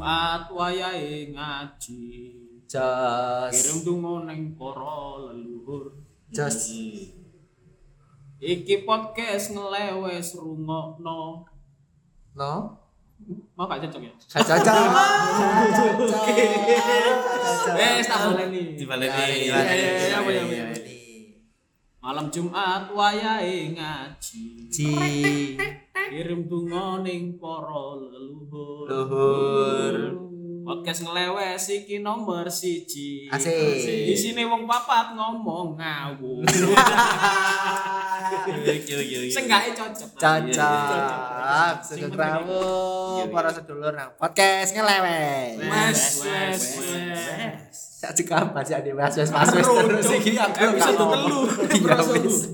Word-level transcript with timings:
Jumat 0.00 0.48
wayahe 0.48 1.28
ngaji. 1.28 2.32
Jos. 2.64 3.52
Kirim 3.52 3.84
donga 3.84 4.32
ning 4.32 4.56
para 4.56 5.28
leluhur. 5.28 5.92
Jos. 6.32 6.72
Iki 8.40 8.88
podcast 8.88 9.52
ngelewes 9.52 10.40
rungokno. 10.40 11.44
No. 12.32 12.52
Mau 13.52 13.68
gak 13.68 13.84
cocok 13.84 14.00
ya? 14.00 14.08
Gak 14.16 14.64
cocok. 14.64 14.80
Wes 17.76 18.08
tak 18.08 18.32
baleni. 18.32 18.80
Dibaleni. 18.80 19.52
Ya, 19.52 19.60
ya, 19.60 19.68
ya, 19.68 19.84
ya, 19.84 20.16
ya, 20.16 20.24
ya, 20.24 20.40
ya. 20.48 20.72
Ini. 20.80 21.36
Malam 22.00 22.32
Jumat 22.32 22.88
wayahe 22.96 23.76
ngaji. 23.76 24.72
Ji. 24.72 24.96
Kirim 26.10 26.42
donga 26.50 27.06
ning 27.06 27.38
para 27.38 27.70
leluhur. 27.94 28.82
Luhur. 28.90 29.94
Podcast 30.66 31.06
ngelewes 31.06 31.70
iki 31.70 32.02
nomor 32.02 32.50
siji. 32.50 33.30
Asik. 33.30 34.10
Di 34.10 34.16
sini 34.18 34.42
wong 34.42 34.66
papat 34.66 35.14
ngomong 35.14 35.78
ngawur. 35.78 36.42
Oke 36.42 36.66
oke 38.74 38.92
oke. 38.98 39.30
Seenggaknya 39.30 39.70
cocok. 39.70 40.10
Cocok. 40.18 41.78
Iya, 41.94 42.42
iya. 42.42 43.30
para 43.30 43.54
sedulur 43.54 43.94
nang 43.94 44.10
podcast 44.18 44.74
ngeleweng. 44.74 45.62
Wes, 45.62 46.26
Wes, 46.26 46.62
wes. 46.82 47.22
Sak 48.02 48.18
cekap 48.18 48.50
masih 48.50 48.82
ada 48.82 48.90
mas 48.98 49.14
wes 49.14 49.30
mas 49.30 49.46
wes 49.54 49.62
terus 49.62 50.10
iki 50.18 50.34
aku 50.34 50.74
Episode 50.74 50.74
gak 50.74 50.90
ngomong. 50.98 51.22
telu. 51.22 51.46
Iya 51.70 52.02
wes. 52.02 52.50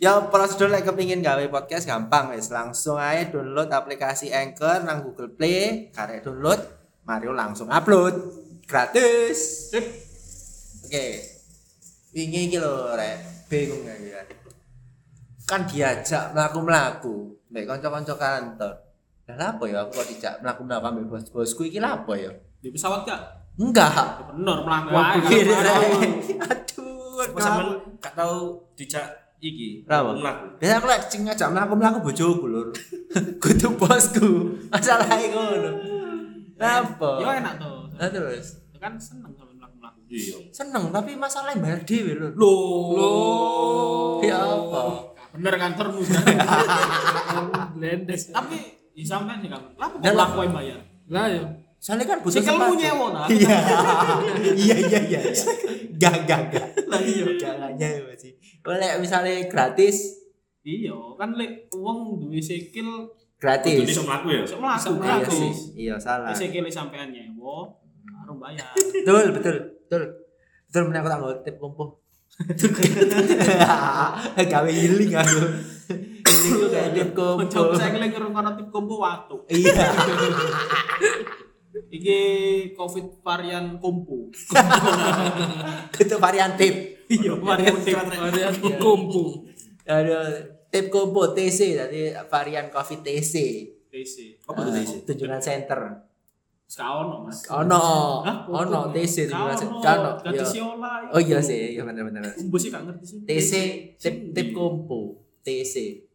Ya 0.00 0.16
para 0.32 0.48
sedulur 0.48 0.72
lek 0.72 0.88
kepengin 0.88 1.20
gawe 1.20 1.44
podcast 1.52 1.84
gampang 1.84 2.32
wis 2.32 2.48
langsung 2.48 2.96
aja 2.96 3.28
download 3.28 3.68
aplikasi 3.68 4.32
Anchor 4.32 4.80
nang 4.80 5.04
Google 5.04 5.28
Play, 5.36 5.92
karek 5.92 6.24
download, 6.24 6.56
mari 7.04 7.28
langsung 7.28 7.68
upload 7.68 8.16
gratis. 8.64 9.68
Sip. 9.68 9.84
Oke. 10.88 11.06
Wingi 12.16 12.48
iki 12.48 12.56
lho 12.56 12.96
rek, 12.96 13.44
bingung 13.52 13.84
gak 13.84 14.00
ya. 14.00 14.24
Kan 15.44 15.68
diajak 15.68 16.32
mlaku-mlaku 16.32 17.36
mbek 17.52 17.68
kanca-kanca 17.68 18.16
kantor. 18.16 18.72
Lah 19.36 19.52
apa 19.52 19.64
ya 19.68 19.84
aku 19.84 20.00
kok 20.00 20.08
dijak 20.16 20.34
mlaku-mlaku 20.40 20.84
ambek 20.96 21.04
bos-bosku 21.12 21.68
iki 21.68 21.76
lah 21.76 22.00
apa 22.00 22.16
ya? 22.16 22.32
Di 22.56 22.72
pesawat 22.72 23.04
gak? 23.04 23.20
Enggak. 23.60 24.32
Bener 24.32 24.64
ae. 24.64 24.64
mau. 24.64 24.96
Aduh, 26.48 27.20
gak 28.00 28.16
tau 28.16 28.64
dijak 28.80 29.19
iki. 29.40 29.68
Kenapa? 29.82 30.12
Mlaku. 30.14 30.44
Biasa 30.60 30.74
aku 30.76 30.86
lek 30.86 31.02
sing 31.08 31.20
ngajak 31.24 31.48
mlaku-mlaku 31.50 31.98
bojoku 32.04 32.46
lur. 32.46 32.68
Kudu 33.42 33.68
bosku. 33.74 34.28
Masalahe 34.68 35.32
ngono. 35.32 35.70
Apa? 36.56 37.10
Yo 37.18 37.28
enak 37.28 37.54
tuh. 37.56 37.88
Nah 37.96 38.08
terus 38.08 38.60
Kan 38.76 38.96
seneng 38.96 39.32
kalau 39.36 39.52
melaku-melaku. 39.52 39.98
Iya. 40.08 40.36
seneng 40.52 40.88
tapi 40.88 41.12
masalahnya 41.12 41.60
bayar 41.60 41.80
dhewe 41.84 42.12
lur. 42.16 42.32
Loh. 42.32 44.20
Ya 44.20 44.40
apa? 44.40 44.82
Bener 45.30 45.54
kantormu. 45.56 46.00
Blendes. 47.76 48.22
Tapi 48.30 48.56
ya 48.92 49.04
sampean 49.06 49.40
sih 49.40 49.48
kan. 49.48 49.60
Kok 49.76 50.00
melaku 50.00 50.38
yang 50.44 50.54
bayar? 50.54 50.78
Lah 51.10 51.26
yo. 51.28 51.44
Soalnya 51.80 52.04
kan 52.04 52.20
butuh 52.20 52.44
Sikilmu 52.44 52.76
sepatu. 52.76 52.76
nyewa 52.76 53.06
ta? 53.08 53.22
Iya. 53.32 53.56
Iya 54.52 54.76
iya 54.92 55.00
iya. 55.08 55.20
iya. 55.24 55.44
Gak 55.96 56.28
gak 56.28 56.40
gak. 56.52 56.66
Lah 56.92 57.00
iya. 57.00 57.24
Gak 57.40 57.52
gak 57.56 57.70
nyewa 57.80 58.12
sih. 58.20 58.32
Oleh 58.62 58.90
misalnya 58.96 59.44
gratis, 59.46 60.16
Iya, 60.60 60.92
kan 61.16 61.32
lek 61.32 61.72
wong 61.72 62.20
duwe 62.20 62.36
sikil 62.36 63.08
gratis. 63.34 63.80
iso 63.82 64.04
mlaku 64.04 64.28
ya. 64.28 64.44
iso 64.44 64.56
mlaku 64.56 64.92
Iya 64.92 65.16
gratis. 65.16 65.32
sih. 65.32 65.52
Iya 65.78 65.94
salah. 65.96 66.28
Lek 66.28 66.36
sikile 66.36 66.68
sampean 66.68 67.08
nyewa, 67.08 67.64
baru 68.04 68.36
bayar. 68.36 68.68
Betul, 68.76 69.32
betul, 69.32 69.56
betul. 69.80 70.02
Betul 70.66 70.82
meneh 70.86 70.98
aku 71.00 71.08
tak 71.08 71.18
nggo 71.18 71.30
tip 71.40 71.56
kompo. 71.56 71.84
Gawe 74.46 74.70
healing 74.70 75.10
aku. 75.10 75.38
Healing 76.22 76.54
ku 76.54 76.66
kayak 76.68 76.90
tip 76.92 77.10
kompo. 77.10 77.42
Coba 77.46 77.72
saya 77.74 77.90
ngeling 77.90 78.10
ngrungokno 78.12 78.50
tip 78.54 78.68
kombo 78.68 78.94
waktu. 78.98 79.34
Iya. 79.50 79.72
Iki 81.70 82.20
Covid 82.74 83.22
varian 83.22 83.78
kompo. 83.78 84.30
Itu 86.02 86.16
varian 86.18 86.58
tip. 86.58 87.06
Iya, 87.06 87.38
varian 87.38 87.78
tip 87.82 87.94
varian 87.94 88.54
kompo. 88.82 89.46
Ada 89.86 90.50
tip 90.70 90.90
kompo 90.90 91.30
TC 91.30 91.78
jadi 91.78 92.18
varian 92.26 92.70
Covid 92.74 93.06
TC. 93.06 93.34
TC. 93.90 94.16
Apa 94.46 94.66
tuh 94.66 94.72
TC? 94.74 94.92
Tunjungan 95.06 95.42
center. 95.42 96.10
Sekono, 96.70 97.26
Mas. 97.26 97.42
Ono, 97.50 97.82
Hah? 98.22 98.46
ono 98.46 98.94
TC 98.94 99.26
tunjungan 99.26 99.58
center. 99.58 99.98
Ono. 99.98 100.10
Ganti 100.22 100.38
iya. 100.38 100.46
siola. 100.46 100.92
Oh 101.10 101.18
iya 101.18 101.38
sih, 101.42 101.74
iya 101.74 101.82
benar 101.82 102.06
benar. 102.06 102.22
Kombo 102.34 102.56
sih 102.58 102.70
gak 102.70 102.86
ngerti 102.86 103.04
sih. 103.06 103.18
TC 103.26 103.52
tip 103.98 104.16
tip 104.30 104.48
kompo. 104.54 105.18
TC. 105.42 106.06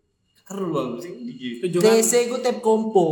Keren 0.47 0.71
banget 0.71 0.99
sing 1.03 1.15
iki. 1.27 1.59
Tunjungan. 1.59 1.83
TC 1.99 2.11
ku 2.31 2.35
tip 2.39 2.57
kompo. 2.63 3.07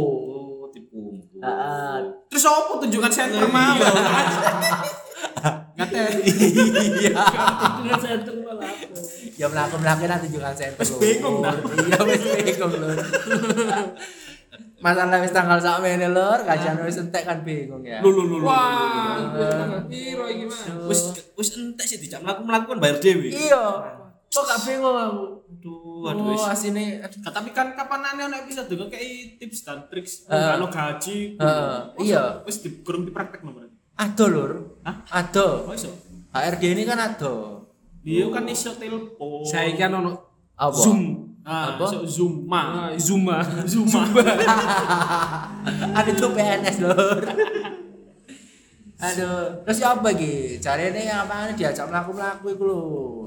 Terus 2.26 2.44
apa 2.46 2.72
tunjungan 2.78 3.12
center 3.12 3.46
mau? 3.46 3.76
Ngaten. 5.74 6.12
iya. 6.24 7.14
Tunjungan 7.74 8.00
center 8.00 8.34
malah 8.40 8.70
ya 9.34 9.50
melakukan 9.50 9.82
melakukan 9.82 10.22
tunjungan 10.22 10.54
center 10.54 10.78
Wis 10.78 10.94
bingung 10.96 11.42
dah. 11.42 11.58
iya 11.82 11.98
wis 12.00 12.22
bingung 12.22 12.72
lur 12.72 12.98
masalah 14.78 15.18
wis 15.18 15.32
tanggal 15.32 15.58
sak 15.58 15.82
mene 15.82 16.06
lur 16.08 16.38
kajian 16.40 16.78
wis 16.80 17.02
entek 17.02 17.24
kan 17.24 17.42
bingung 17.42 17.82
ya 17.82 17.98
Lu 18.00 18.12
lu 18.12 18.24
lu. 18.28 18.36
lu, 18.38 18.46
Wah, 18.46 19.18
lu. 19.26 19.42
tanggal 19.42 19.82
piro 19.88 20.28
iki, 20.28 20.46
Mas? 20.46 20.70
Wis 20.86 21.02
wis 21.34 21.50
entek 21.56 21.86
sih 21.88 21.98
dijak 21.98 22.22
mlaku-mlaku 22.22 22.76
kan 22.76 22.80
bayar 22.80 22.98
dhewe. 23.00 23.26
iya 23.28 23.64
kok 24.28 24.44
gak 24.44 24.60
bingung 24.64 24.94
aku 24.94 25.43
Aduh, 25.54 26.04
aduh 26.04 26.34
oh 26.34 26.46
asine 26.46 26.98
aduh 27.00 27.20
Nah, 27.20 27.32
tapi 27.32 27.50
kan 27.50 27.72
kapan 27.72 28.02
aneh 28.06 28.24
ono 28.26 28.38
episode 28.38 28.68
juga 28.68 28.90
kayak 28.90 29.38
tips 29.38 29.60
dan 29.62 29.86
triks 29.86 30.26
Eh. 30.26 30.34
kalau 30.50 30.68
gaji. 30.68 31.18
Heeh, 31.36 31.76
iya. 32.02 32.42
Wis 32.44 32.60
di 32.60 32.82
kurang 32.82 33.04
dipraktek 33.04 33.42
nomor. 33.42 33.70
ado 33.94 34.26
lur 34.26 34.52
Hah? 34.82 35.06
ado 35.14 35.66
Oh 35.66 35.72
iso. 35.72 35.94
HRD 36.30 36.64
ini 36.72 36.84
kan 36.84 36.98
ado 36.98 37.62
Dia 38.02 38.26
kan 38.28 38.44
iso 38.46 38.74
telepon. 38.74 39.46
Saya 39.46 39.70
kan 39.74 39.94
ono 39.94 40.12
apa 40.54 40.74
Zoom. 40.74 41.30
Ah, 41.42 41.76
Apa? 41.76 41.86
iso 41.86 42.00
Zoom 42.04 42.34
Ah, 42.48 42.90
ma. 42.90 42.98
Zuma. 42.98 43.38
Zuma. 43.64 44.02
ada 45.94 46.12
tuh 46.12 46.32
PNS 46.32 46.78
lur 46.80 47.22
aduh 49.04 49.42
terus 49.62 49.78
ya 49.78 49.92
apa 49.92 50.08
lagi 50.08 50.34
cari 50.58 50.84
ini 50.90 51.04
apa 51.06 51.52
diajak 51.52 51.86
melaku 51.86 52.12
melaku 52.14 52.46
itu 52.50 52.64
lho 52.64 52.84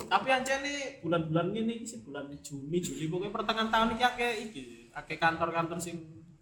Tapi 0.06 0.28
aja 0.30 0.54
nih 0.58 1.00
bulan-bulan 1.00 1.46
ini 1.52 1.82
sih 1.82 2.00
bulan 2.00 2.24
Juni 2.38 2.78
Juli 2.78 3.04
pokoknya 3.06 3.32
pertengahan 3.32 3.68
tahun 3.68 3.88
ini 3.90 4.02
akeh 4.02 4.32
iki 4.42 4.64
akeh 4.90 5.16
kantor-kantor 5.16 5.76
sing 5.76 5.96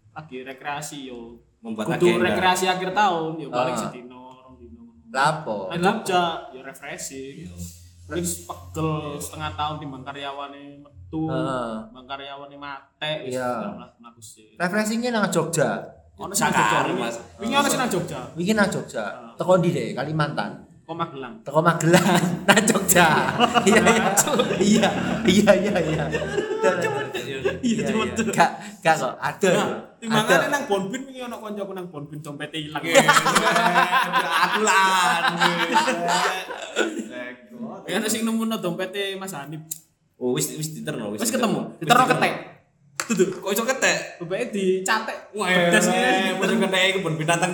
lagi 0.09 0.41
rekreasi 0.41 1.09
yo. 1.09 1.35
Membuat 1.59 1.91
Kudu 1.91 2.07
agenda. 2.13 2.23
rekreasi 2.29 2.65
akhir 2.65 2.93
tahun 2.93 3.31
yo 3.35 3.47
balik 3.49 3.73
Ah. 3.73 3.81
sedino 3.83 4.21
rong 4.33 4.55
dino. 4.55 4.83
lapo 5.09 5.67
Main 5.67 5.81
Jogja 5.81 6.23
yo 6.49 6.59
refreshing. 6.61 7.49
Paling 8.05 8.21
pegel 8.21 8.91
setengah 9.17 9.51
tahun 9.51 9.75
timbang 9.77 10.03
karyawane 10.03 10.77
metu, 10.77 11.25
Heeh. 11.25 11.71
timbang 11.89 12.05
karyawane 12.05 12.55
mate 12.55 13.11
wis 13.23 13.33
Iya. 13.33 13.51
mlaku 13.97 14.21
sih. 14.21 14.53
refreshingnya 14.55 15.09
nang 15.11 15.27
Jogja 15.27 15.83
Ono 16.15 16.31
sing 16.31 16.47
nang 16.47 16.55
Jogja. 16.55 16.79
Wingi 17.35 17.55
ono 17.57 17.67
sing 17.67 17.75
nang 17.75 17.91
Jogja. 17.91 18.19
Wingi 18.31 18.53
nang 18.53 18.69
Jogja. 18.69 19.03
Teko 19.35 19.53
ndi 19.59 19.69
deh, 19.75 19.87
Kalimantan. 19.91 20.51
Kok 20.85 20.93
Magelang. 20.93 21.33
Teko 21.41 21.59
Magelang 21.65 22.05
nang 22.47 22.61
Jogja. 22.63 23.07
Iya 23.67 23.81
iya. 24.61 24.89
Iya 25.25 25.53
iya 25.57 25.73
iya 25.81 25.81
iya. 25.81 26.05
Iya 27.65 27.81
cuma 27.89 28.05
iya. 28.05 28.13
tuh. 28.13 28.25
Gak 28.29 28.49
gak 28.85 28.95
kok 29.01 29.13
ada. 29.17 29.49
Nah, 30.05 30.21
Ada. 30.21 30.53
nang 30.53 30.69
Bonbin 30.69 31.01
wingi 31.09 31.25
ono 31.25 31.41
koncoku 31.41 31.73
nang 31.73 31.89
Bonbin 31.89 32.21
dompete 32.21 32.61
ilang. 32.61 32.85
Aku 34.45 34.59
lan. 34.61 35.23
Ya 37.89 37.97
ono 37.97 38.05
sing 38.05 38.21
nemuno 38.21 38.61
dompete 38.61 39.17
Mas 39.17 39.33
Hanif. 39.33 39.65
Oh 40.15 40.31
wis 40.31 40.53
wis 40.55 40.71
diterno 40.71 41.11
Wis 41.11 41.27
ketemu, 41.27 41.75
diterno 41.81 42.07
ketek. 42.07 42.54
Kok 43.05 43.51
iso 43.51 43.63
ketek? 43.63 44.17
Dompete 44.17 44.49
dicatek. 44.49 45.17
Wah, 45.33 45.47
Pedas 45.47 45.85
eh, 45.87 45.93
ini. 45.93 46.29
mesti 46.35 46.55
ketek 46.57 46.81
kebun 46.97 47.13
binatang 47.15 47.51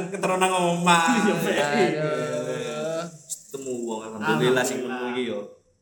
omah. 0.51 1.05
Iya, 1.17 1.33
Aduh. 1.35 3.03
Ketemu 3.51 3.73
wong 3.83 3.99
alhamdulillah 4.07 4.63
sing 4.63 4.77
nemu 4.81 5.05
iki 5.11 5.23
yo. 5.27 5.39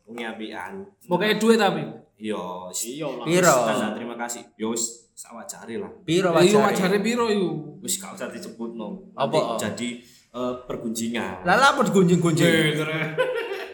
Wong 0.09 0.17
apian. 0.17 0.73
Pokoknya 1.05 1.35
duit 1.37 1.57
tapi. 1.57 1.83
Yo, 2.19 2.67
Iya 2.73 3.07
lah. 3.13 3.23
Piro? 3.23 3.55
Terima 3.95 4.15
kasih. 4.17 4.41
Yo 4.57 4.73
wis 4.73 5.13
sawajare 5.13 5.77
lah. 5.77 5.91
Piro 6.03 6.33
Iya 6.33 6.57
wajare? 6.59 6.65
wajare 6.73 6.97
piro 6.99 7.25
iku? 7.29 7.49
Wis 7.79 7.95
gak 7.95 8.17
usah 8.17 8.27
disebutno. 8.27 9.13
Apa? 9.13 9.55
Jadi 9.55 10.01
eh, 10.29 10.53
pergunjingan. 10.65 11.45
Lah 11.45 11.55
lah 11.55 11.77
apa 11.77 11.85
digunjing-gunjing? 11.85 12.75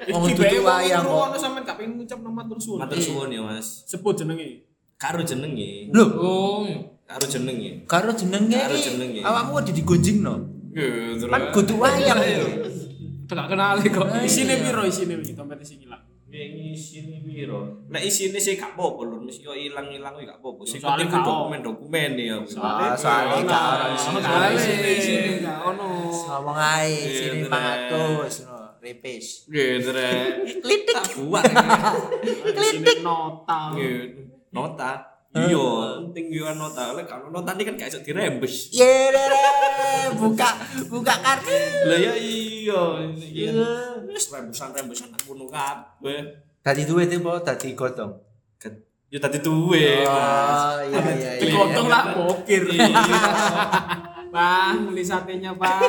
Wong 0.06 0.24
Iki 0.30 0.38
dudu 0.38 0.58
wong 0.62 0.78
ayam 0.78 1.02
kok. 1.02 1.18
ono 1.26 1.38
sampean 1.40 1.64
gak 1.66 1.78
pengen 1.82 1.98
ngucap 1.98 2.20
nama 2.22 2.42
terus 2.46 2.62
suwun. 2.62 2.78
Matur 2.84 3.00
suwun 3.02 3.30
ya, 3.34 3.42
Mas. 3.42 3.88
Sebut 3.90 4.14
jenenge. 4.14 4.75
Karo 4.96 5.20
jenenge. 5.22 5.92
Loh, 5.92 6.08
Oh, 6.16 6.60
iya. 6.64 6.80
karo 7.06 7.26
jenenge. 7.26 7.84
Karo 7.86 8.12
jenenge 8.12 8.56
Karo 8.56 8.76
jenenge. 8.76 9.20
awakmu 9.22 9.60
udah 9.60 9.74
digonjingno. 9.74 10.34
Ya, 10.72 10.88
terus. 11.16 11.28
Kan 11.28 11.44
kudu 11.52 11.74
wayang 11.78 12.20
iki. 12.20 12.52
Gak 13.26 13.48
kenal 13.48 13.76
kok. 13.78 14.08
Isine 14.22 14.56
piro 14.58 14.82
isine 14.84 15.18
iki 15.18 15.34
dompet 15.34 15.60
sing 15.62 15.82
ilang? 15.82 16.00
Kayak 16.26 16.52
isine 16.72 17.20
piro? 17.22 17.88
Nek 17.88 18.04
isine 18.04 18.38
sih 18.38 18.54
gak 18.54 18.76
apa-apa 18.76 19.02
lho, 19.04 19.18
mesti 19.20 19.42
yo 19.42 19.52
ilang-ilang 19.52 20.16
gak 20.16 20.38
apa-apa. 20.38 20.62
Sing 20.64 20.80
penting 20.80 21.08
dokumen-dokumen 21.10 22.12
ya. 22.16 22.38
Soalnya 22.44 22.96
gak 23.42 23.64
ono 23.72 24.20
Ono 24.20 24.20
isine. 24.20 24.48
isine 24.54 24.90
isine 24.94 25.32
gak 25.42 25.60
ono. 25.66 25.88
Ngomong 26.12 26.58
ae 26.58 26.92
Iya, 26.92 27.32
bener. 27.42 27.90
500 27.90 28.46
no, 28.46 28.56
repes. 28.80 29.26
Gitu 29.48 29.90
rek. 29.90 30.24
Klitik. 30.60 30.94
Tak 30.94 31.08
buat. 31.18 31.44
Isine 32.62 32.94
nota. 33.02 33.62
Gitu. 33.74 34.35
Nota. 34.56 34.92
Iya, 35.36 36.00
penting 36.00 36.31
yo 36.31 36.48
nota. 36.56 36.96
Lek 36.96 37.12
kalau 37.12 37.28
nota 37.28 37.52
ini 37.60 37.68
kan 37.68 37.75
gak 37.75 37.92
iso 37.92 38.00
dirembes. 38.00 38.72
Ye 38.72 39.12
dere, 39.12 40.16
buka 40.16 40.48
buka 40.88 41.12
kartu. 41.19 41.52
Lah 41.92 42.00
ya 42.00 42.16
iya, 42.16 42.81
iya. 43.12 43.52
Wis 44.07 44.31
rembesan-rembesan 44.31 45.12
ngono 45.28 45.52
kabeh. 45.52 46.24
Tadi 46.63 46.88
duwe 46.88 47.04
itu 47.04 47.19
po, 47.19 47.36
tadi 47.44 47.75
gotong. 47.75 48.16
Ya 49.12 49.19
tadi 49.22 49.38
duwe, 49.44 50.02
Mas. 50.07 50.60
Oh 50.66 50.80
iya 50.81 51.00
iya 51.13 51.31
iya. 51.38 51.42
Digotong 51.44 51.88
iya. 51.88 51.94
lah 51.94 52.04
bokir. 52.16 52.63
Bang, 54.34 54.92
beli 54.92 55.04
satenya, 55.06 55.51
Bang. 55.54 55.84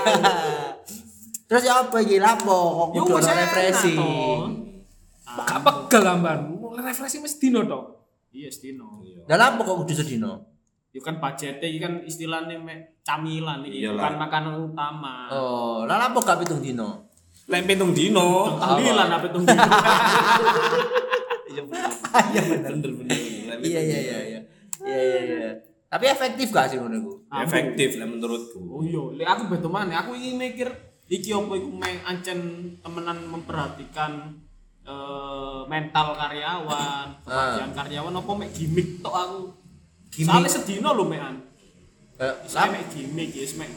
Terus 1.47 1.63
ya 1.63 1.87
apa 1.87 1.97
iki 2.03 2.19
lapo 2.19 2.91
kok 2.91 2.99
Yo 2.99 3.03
kudu 3.07 3.23
enak, 3.23 3.35
refreshing. 3.47 3.99
Gak 5.23 5.59
pegel 5.63 6.05
amban. 6.07 6.39
Refreshing 6.77 7.23
mesti 7.23 7.47
dino. 7.49 7.96
Iya, 8.37 8.53
Stino. 8.53 9.01
Lah 9.25 9.37
lapo 9.41 9.65
kok 9.65 9.77
kudu 9.81 9.97
sedino? 9.97 10.45
Itu 10.93 11.01
kan 11.01 11.17
budgetnya 11.17 11.65
iki 11.65 11.81
kan 11.81 12.05
istilahnya 12.05 12.61
mek 12.61 13.01
camilan 13.01 13.65
iki, 13.65 13.85
bukan 13.89 14.17
makanan 14.21 14.55
utama. 14.61 15.29
Oh, 15.33 15.89
lah 15.89 15.97
lapo 15.97 16.21
gak 16.21 16.45
pitung 16.45 16.61
dino? 16.61 17.09
Lek 17.49 17.65
pitung 17.65 17.97
dino. 17.97 18.61
Sembilan 18.61 19.09
apa 19.09 19.27
tunggu. 19.33 19.49
Iya 21.57 21.65
bener. 21.65 21.89
Iya 22.37 22.43
bener 22.69 22.91
bener. 23.01 23.17
Iya 23.65 23.81
iya 23.81 23.99
iya 24.05 24.19
iya. 24.29 24.41
Iya 24.85 25.01
iya 25.01 25.21
iya. 25.25 25.51
Tapi 25.89 26.05
efektif 26.05 26.53
gak 26.53 26.69
sih 26.69 26.77
iku? 26.77 27.25
Efektif 27.33 27.97
lah 27.97 28.05
menurutku. 28.05 28.61
Oh 28.69 28.85
iya, 28.85 29.01
lek 29.17 29.29
aku 29.33 29.43
beto 29.49 29.73
mana? 29.73 30.05
Aku 30.05 30.13
ingin 30.13 30.37
mikir 30.37 30.69
iki 31.09 31.33
opo 31.33 31.57
iku 31.57 31.73
meh 31.73 32.05
ancen 32.05 32.37
temenan 32.85 33.25
memperhatikan 33.33 34.45
eh, 34.87 35.61
mental 35.67 36.07
karyawan, 36.15 37.07
kebahagiaan 37.27 37.73
karyawan 37.75 38.15
apa 38.15 38.33
mek 38.39 38.51
gimmick 38.55 39.03
tok 39.03 39.15
aku. 39.15 39.41
Gimmick? 40.15 40.31
Soalnya 40.31 40.51
sedino 40.51 40.89
lho 40.95 41.05
mekan. 41.05 41.37
Eh, 42.17 42.35
Saya 42.47 42.71
mek 42.71 42.89
gimmick 42.95 43.35
ya, 43.35 43.45
mek 43.59 43.71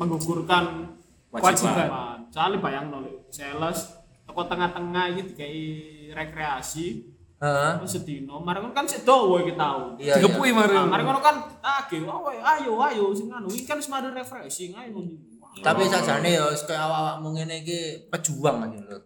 menggugurkan 0.00 0.96
Kewajiban. 1.34 1.90
Soalnya 2.30 2.58
bayang 2.62 2.86
nol, 2.94 3.26
sales 3.30 3.90
toko 4.22 4.46
tengah-tengah 4.46 5.10
iki 5.14 5.22
dikai 5.34 5.62
rekreasi, 6.14 7.10
Heeh. 7.42 7.72
terus 7.82 7.92
sedino, 7.98 8.38
marang 8.40 8.70
kan 8.70 8.86
sik 8.86 9.02
dawa 9.02 9.42
iki 9.42 9.58
tau. 9.58 9.98
Iya. 9.98 10.22
Digepui 10.22 10.54
iya. 10.54 10.58
mari. 10.62 10.74
Nah, 10.74 10.86
mari 10.86 11.02
ngono 11.02 11.20
kan 11.20 11.36
age, 11.58 12.00
wae 12.06 12.38
ayo 12.38 12.78
ayo 12.78 13.10
sing 13.10 13.28
anu 13.34 13.50
iki 13.50 13.66
kan 13.66 13.76
wis 13.82 13.90
mari 13.90 14.08
refreshing 14.14 14.72
ayo. 14.78 15.02
Tapi 15.58 15.86
sajane 15.86 16.38
ya 16.38 16.50
wis 16.50 16.62
kaya 16.66 16.86
awak-awakmu 16.86 17.28
ngene 17.34 17.54
iki 17.66 18.10
pejuang 18.10 18.62
Mas 18.62 18.78
lho. 18.78 18.98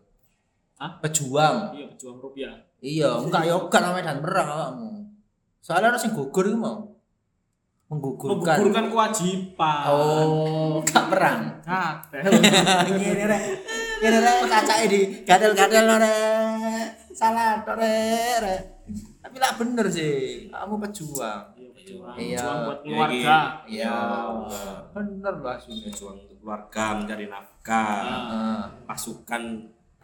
Hah? 0.78 0.92
Pejuang. 1.02 1.74
Iya, 1.74 1.86
pejuang 1.90 2.18
rupiah. 2.22 2.54
Iya, 2.78 3.10
enggak 3.18 3.42
ya 3.50 3.58
gak 3.66 3.80
nang 3.82 3.94
medan 3.98 4.18
perang 4.22 4.46
awakmu. 4.46 4.90
Soalnya 5.58 5.90
ana 5.90 5.98
sing 5.98 6.14
gugur 6.14 6.46
iku 6.46 6.54
mau. 6.54 6.78
Menggugurkan. 7.90 8.38
Menggugurkan 8.38 8.86
kewajiban. 8.94 9.84
Oh, 9.90 10.78
gak 10.86 11.10
perang. 11.10 11.40
Kabeh. 11.66 12.22
Ngene 12.94 13.24
rek. 13.34 13.42
Ngene 13.98 14.18
rek 14.22 14.36
cacake 14.46 14.86
di 14.86 15.00
gadel-gadel 15.26 15.82
no, 15.82 15.96
rek. 15.98 16.86
Salah 17.10 17.58
to 17.66 17.74
rek, 17.74 18.38
rek. 18.38 18.60
Tapi 19.18 19.36
lah 19.42 19.52
bener 19.58 19.86
sih, 19.90 20.46
kamu 20.46 20.78
pejuang. 20.78 21.42
Iya, 21.58 21.68
pejuang. 21.74 22.14
Iya. 22.14 22.38
Pejuang 22.38 22.58
buat 22.62 22.78
keluarga. 22.86 23.38
Iya. 23.66 23.96
Bener 24.94 25.34
loh 25.42 25.50
aslinya. 25.50 25.90
Berjuang 25.90 26.16
untuk 26.22 26.38
keluarga, 26.38 26.84
mencari 27.02 27.26
nafkah, 27.26 28.06
pasukan 28.86 29.42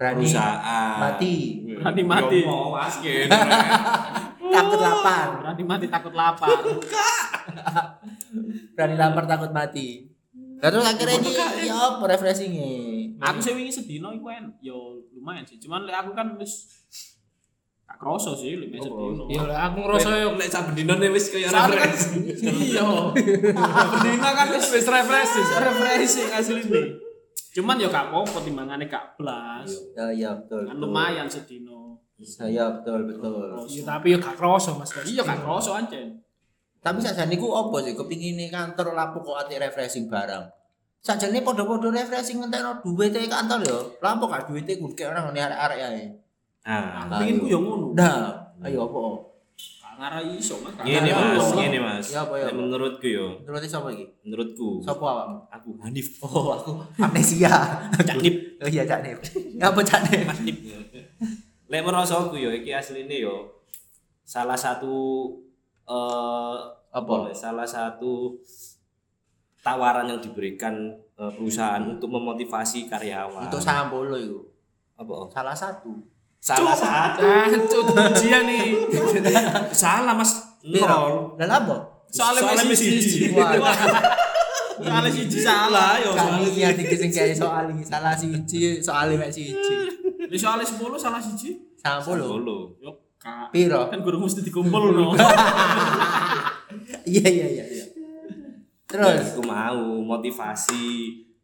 Berani 0.04 0.20
perusahaan. 0.28 0.96
mati. 1.00 1.34
Berani 1.64 2.02
mati. 2.04 2.38
Ya 2.44 2.48
mau 2.52 2.76
mas 2.76 2.94
gitu. 3.00 3.24
Takut 4.52 4.80
lapar. 4.84 5.28
Berani 5.40 5.64
mati 5.64 5.86
takut 5.88 6.12
lapar. 6.12 6.58
Berani 8.76 8.96
lapar 9.00 9.24
takut 9.24 9.48
mati. 9.48 10.12
Lah 10.60 10.68
terus 10.68 10.84
akhirnya 10.84 11.16
ini 11.24 11.30
ya 11.64 11.76
apa 11.76 12.04
refreshingnya? 12.04 12.68
aku 13.14 13.38
sih 13.40 13.56
wingi 13.56 13.72
sedino 13.72 14.12
iku 14.12 14.28
en 14.28 14.52
yo 14.60 15.00
lumayan 15.16 15.48
sih. 15.48 15.56
Cuman 15.56 15.88
lek 15.88 15.96
aku 15.96 16.12
kan 16.12 16.36
wis 16.36 16.68
gak 17.88 17.96
kroso 17.96 18.36
sih 18.36 18.60
lek 18.60 18.76
sedino. 18.76 19.24
Ya 19.32 19.48
lah 19.48 19.72
aku 19.72 19.88
ngerasa 19.88 20.20
yo 20.20 20.36
Lek 20.36 20.52
saben 20.52 20.76
dino 20.76 21.00
nih 21.00 21.08
wis 21.08 21.32
kaya 21.32 21.48
Soalnya 21.48 21.80
kan 21.80 21.92
iya. 22.44 22.84
Bendina 23.88 24.30
kan 24.36 24.46
wis 24.52 24.68
wis 24.68 24.84
refreshing, 24.84 25.48
refreshing 25.48 26.28
asline. 26.28 27.03
Cuman 27.54 27.78
yo 27.78 27.86
gak 27.86 28.10
apa-apa 28.10 28.42
timbangane 28.42 28.90
gak 28.90 29.14
blas. 29.14 29.70
Ya 29.94 30.10
iya 30.10 30.30
betul. 30.34 30.66
Kan 30.66 30.76
lumayan 30.82 31.30
sedino. 31.30 31.94
Saya 32.18 32.66
betul 32.74 33.06
betul. 33.06 33.54
Ya 33.70 33.82
tapi 33.86 34.10
yo 34.10 34.18
gak 34.18 34.34
kroso 34.34 34.74
Mas. 34.74 34.90
Iya 35.06 35.22
gak 35.22 35.46
kroso 35.46 35.70
ancen. 35.70 36.18
Tapi 36.82 36.98
sakjane 37.00 37.38
ku 37.38 37.54
apa 37.54 37.80
sih 37.80 37.94
kepingine 37.94 38.50
kantor 38.50 38.92
lapo 38.92 39.22
kok 39.22 39.46
ati 39.46 39.56
refreshing 39.56 40.10
barang. 40.10 40.44
Sakjane 40.98 41.40
padha-padha 41.46 41.94
refreshing 41.94 42.42
ngentekno 42.42 42.82
duwite 42.82 43.22
kantor 43.30 43.60
yo. 43.62 43.78
Lapo 44.02 44.26
gak 44.26 44.50
duwite 44.50 44.82
ku 44.82 44.90
kayak 44.90 45.14
orang 45.14 45.30
ngene 45.30 45.40
arek-arek 45.46 45.80
ae. 45.80 46.04
Ah, 46.66 47.06
Aku 47.06 47.22
pengen 47.22 47.36
ku 47.38 47.46
yo 47.46 47.58
ngono. 47.62 47.94
Nah, 47.94 48.34
ayo 48.66 48.90
apa? 48.90 49.00
Ngarai 49.94 50.34
iso 50.34 50.58
Mas. 50.60 50.74
Ngene 50.80 51.10
mas, 51.10 51.46
ngene 51.54 51.78
mas. 51.78 52.06
Ya, 52.10 52.26
apa, 52.26 52.34
ya, 52.36 52.50
menurutku 52.50 53.06
yo, 53.06 53.38
Menurut 53.42 53.62
sapa 53.64 53.88
iki? 53.90 54.04
menurutku. 54.26 54.82
Sapa 54.82 55.00
awakmu? 55.00 55.38
Aku 55.48 55.68
Hanif. 55.80 56.18
Oh, 56.20 56.50
aku 56.50 56.72
amnesia. 56.98 57.50
Cak 58.08 58.18
Nip. 58.18 58.58
Oh 58.58 58.68
iya 58.68 58.82
Cak 58.82 59.00
Nip. 59.02 59.18
Ngapa 59.56 59.80
Cak 59.82 60.00
Nip? 60.10 60.26
Nip. 60.42 60.58
Lek 61.64 61.80
merasaku 61.80 62.36
yo 62.36 62.50
iki 62.50 62.70
asline 62.70 63.08
yo 63.10 63.50
salah 64.22 64.56
satu 64.56 65.26
eh 65.84 66.56
Apa? 66.94 67.34
salah 67.34 67.66
satu 67.66 68.38
tawaran 69.60 70.06
yang 70.06 70.20
diberikan 70.20 70.74
eh, 71.16 71.30
perusahaan 71.34 71.82
untuk 71.82 72.06
memotivasi 72.08 72.86
karyawan. 72.86 73.48
Untuk 73.48 73.58
sampul 73.58 74.12
itu. 74.14 74.38
apa? 74.94 75.26
Salah 75.28 75.56
satu. 75.56 75.90
Salah 76.44 76.76
satu. 76.76 77.24
Ancut 77.24 77.88
ujian 77.88 78.44
nih. 78.44 78.76
Salah 79.72 80.12
Mas. 80.12 80.60
Nol. 80.60 81.40
Lah 81.40 81.48
apa? 81.48 81.76
Soalnya 82.12 82.52
Soalnya 82.52 82.76
siji. 82.76 83.32
Wah. 83.32 83.56
Soalnya 84.76 85.08
siji 85.08 85.40
salah 85.40 85.96
yo. 86.04 86.12
Kami 86.12 86.52
ya 86.52 86.76
dikit 86.76 87.00
sing 87.00 87.08
kayak 87.08 87.32
soal 87.32 87.72
ini 87.72 87.80
salah 87.80 88.12
siji, 88.12 88.76
soal 88.84 89.16
mek 89.16 89.32
siji. 89.32 89.88
Di 90.28 90.36
soalnya 90.36 90.68
10 90.68 90.84
salah 91.00 91.16
siji. 91.16 91.56
Yo 92.76 92.92
kak. 93.16 93.48
Piro? 93.48 93.88
Kan 93.88 94.04
guru 94.04 94.20
mesti 94.20 94.44
dikumpul 94.44 94.92
no. 94.92 95.16
Iya 97.08 97.24
iya 97.24 97.46
iya 97.48 97.64
iya. 97.64 97.84
Terus 98.84 99.36
aku 99.36 99.48
mau 99.48 100.04
motivasi 100.04 100.84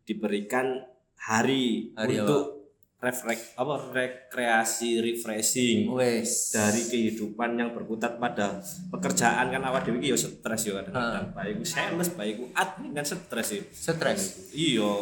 diberikan 0.05 0.85
hari, 1.17 1.93
Hari 1.97 2.21
untuk 2.21 2.60
refrek 3.01 3.57
apa 3.57 3.75
rekreasi 3.97 5.01
refreshing 5.01 5.89
wes. 5.89 6.53
dari 6.53 6.85
kehidupan 6.85 7.57
yang 7.57 7.73
berkutat 7.73 8.21
pada 8.21 8.61
pekerjaan 8.93 9.49
kan 9.49 9.65
awak 9.65 9.89
dewi 9.89 10.05
iki 10.05 10.13
ya 10.13 10.19
stres 10.21 10.69
ya 10.69 10.85
kadang-kadang. 10.85 11.33
Baik 11.33 11.55
ku 11.57 11.65
sales 11.65 12.13
baik 12.13 12.35
ku 12.37 12.45
admin 12.53 12.93
kan 12.93 13.05
stres 13.09 13.49
ya. 13.57 13.63
Stres. 13.73 14.53
iya. 14.53 14.93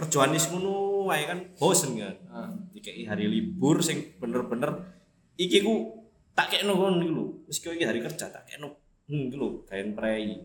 Kerjaan 0.00 0.32
wis 0.32 0.48
ngono 0.48 1.04
wae 1.12 1.28
kan 1.28 1.38
bosen 1.60 2.00
kan. 2.00 2.16
Heeh. 2.16 2.48
dikei 2.72 3.04
hari 3.04 3.28
libur 3.28 3.84
sing 3.84 4.16
bener-bener 4.16 4.88
iki 5.36 5.60
ku 5.60 6.08
tak 6.32 6.56
kekno 6.56 6.72
kon 6.72 7.04
iki 7.04 7.12
lho. 7.12 7.24
Meski 7.44 7.68
iki 7.68 7.84
hari 7.84 8.00
kerja 8.00 8.32
tak 8.32 8.48
kekno 8.48 8.80
hmm 9.12 9.28
iki 9.28 9.36
lho 9.36 9.60
gaen 9.68 9.92
prei 9.92 10.40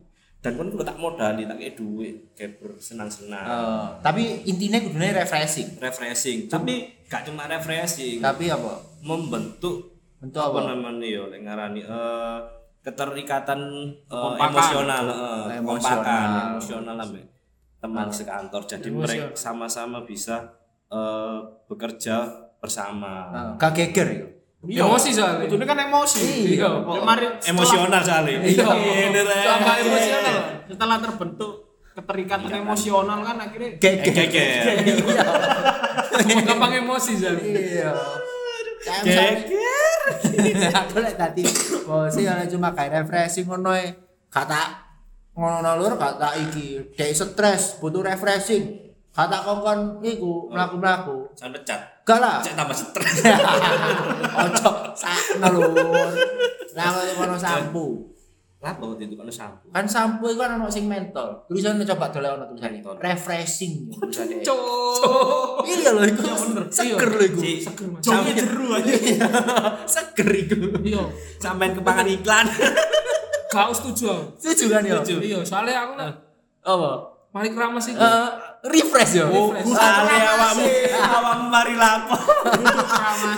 dan 0.48 0.56
kon 0.56 0.72
ku 0.72 0.80
tak 0.80 0.96
modali 0.96 1.44
tak 1.44 1.58
kei 1.58 1.74
duit 1.74 2.16
kayak 2.32 2.56
bersenang-senang 2.58 3.44
Eh, 3.44 3.88
tapi 4.00 4.24
intinya 4.44 4.80
kudune 4.80 5.12
refreshing. 5.12 5.76
refreshing 5.76 6.48
tapi 6.48 6.88
gak 7.06 7.24
cuma 7.24 7.44
refreshing 7.46 8.20
Tapi 8.20 8.48
apa? 8.48 8.80
membentuk 9.02 9.92
Bentuk 10.18 10.40
apa 10.40 10.58
apa? 10.58 10.72
namanya 10.72 11.04
ya 11.06 11.24
ngarani 11.28 11.82
eh 11.82 12.38
keterikatan 12.82 13.60
Kekompakan. 14.06 14.48
emosional 14.48 15.04
eh, 15.06 15.58
Emosional. 15.58 16.46
emosional 16.50 16.96
ambek 16.98 17.26
teman 17.78 18.08
Ah. 18.08 18.10
sekantor 18.10 18.62
jadi 18.64 18.88
Emosional. 18.88 19.04
mereka 19.28 19.36
sama-sama 19.36 20.00
bisa 20.02 20.56
eh, 20.88 21.38
bekerja 21.68 22.24
bersama 22.58 23.28
Eh, 23.30 23.52
gak 23.58 23.72
geger 23.74 24.10
itu. 24.68 24.78
Emosi 24.78 25.10
soalnya. 25.10 25.44
Kudune 25.44 25.64
kan 25.64 25.78
emosi. 25.80 26.22
Iya. 26.54 26.70
Ya, 26.78 27.02
mari 27.02 27.26
setelah- 27.36 27.50
Emosional 27.50 28.02
soalnya. 28.02 28.40
Iya. 28.44 28.66
Rek. 28.68 29.46
Tambah 29.48 29.76
emosional. 29.80 30.36
Setelah 30.68 30.98
terbentuk 31.00 31.52
keterikatan 31.92 32.52
emosional 32.54 33.20
kan 33.22 33.36
akhirnya 33.40 33.70
Geger. 33.78 34.14
Geger. 34.14 34.48
Gampang 36.44 36.74
emosi 36.78 37.12
soalnya. 37.16 37.44
Iya. 37.44 37.92
Misalnya- 39.04 39.44
Aku 40.74 40.98
lek 40.98 41.16
tadi 41.16 41.44
bosi 41.84 42.24
kalau 42.24 42.46
cuma 42.48 42.72
kayak 42.72 43.04
refreshing 43.04 43.44
ngono 43.44 43.76
e. 43.76 43.92
Kata 44.28 44.88
ngono 45.34 45.76
lur 45.76 45.96
gak 45.96 46.16
tak 46.18 46.34
iki. 46.42 46.96
Dek 46.96 47.12
stres, 47.12 47.76
butuh 47.78 48.00
refreshing. 48.02 48.87
Kata 49.18 49.42
kongkon 49.42 49.98
iku 50.06 50.46
mlaku-mlaku. 50.54 51.26
Sampai 51.34 51.66
cat. 51.66 52.06
Gak 52.06 52.22
lah. 52.22 52.38
Cek 52.38 52.54
tambah 52.54 52.78
stres. 52.78 53.26
Ojo 54.46 54.72
sakno 54.94 55.48
lur. 55.58 56.14
Lah 56.78 56.88
kok 56.94 57.04
ngono 57.18 57.34
sampo. 57.34 58.14
Lah 58.62 58.78
bawa 58.78 58.94
itu 59.02 59.18
kan 59.18 59.26
sampo. 59.34 59.66
Kan 59.74 59.90
sampo 59.90 60.30
iku 60.30 60.38
kan 60.46 60.62
ono 60.62 60.70
sing 60.70 60.86
mentol. 60.86 61.34
Tulisannya 61.50 61.82
coba 61.90 62.14
dolek 62.14 62.30
ono 62.38 62.46
tulisannya. 62.46 62.86
Refreshing 62.86 63.90
tulisannya. 63.90 64.46
Cok. 64.46 65.66
Iya 65.68 65.98
lho 65.98 66.04
iku. 66.14 66.22
Seger 66.70 67.10
lho 67.10 67.26
iku. 67.26 67.42
Si 67.42 67.70
Jongnya 67.98 68.34
jeru 68.38 68.70
aja. 68.70 68.94
Seger 69.98 70.30
iku. 70.30 70.78
Iya. 70.86 71.02
sampean 71.42 71.74
kepangan 71.74 72.06
iklan. 72.06 72.46
Gak 73.50 73.74
setuju. 73.74 74.38
Setuju 74.38 74.78
kan 74.78 74.86
ya? 74.86 75.02
Iya, 75.02 75.42
soalnya 75.42 75.90
aku 75.90 75.94
lah 75.98 76.14
Apa? 76.62 77.17
Mari 77.38 77.50
keramas 77.54 77.86
itu. 77.86 78.02
Eh, 78.02 78.30
refresh 78.66 79.14
ya. 79.22 79.26
Refresh. 79.30 79.70
Ale 79.78 80.16
awakmu 80.26 80.66
awakmu 80.98 81.46
mari 81.54 81.76
lapo. 81.78 82.18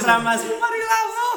Ramas 0.08 0.41
mari 0.48 0.82
lapo. 0.88 1.27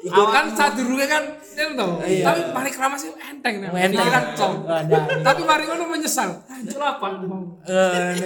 Iku 0.00 0.22
kan 0.32 0.50
saat 0.58 0.74
durunge 0.74 1.06
kan 1.06 1.22
kan 1.54 1.76
tau. 1.78 2.02
Iya. 2.02 2.24
Tapi 2.26 2.40
mari 2.50 2.70
keramas 2.74 3.06
itu 3.06 3.14
enteng 3.14 3.54
nih. 3.62 3.68
Enteng. 3.70 4.02
Pikiran. 4.02 4.24
Ada. 4.66 4.98
Tapi 5.22 5.40
mari 5.46 5.62
ngono 5.70 5.84
menyesal. 5.86 6.42
Anjir 6.50 6.82
apa 6.82 7.06
mau. 7.22 7.62
Eh. 7.62 8.18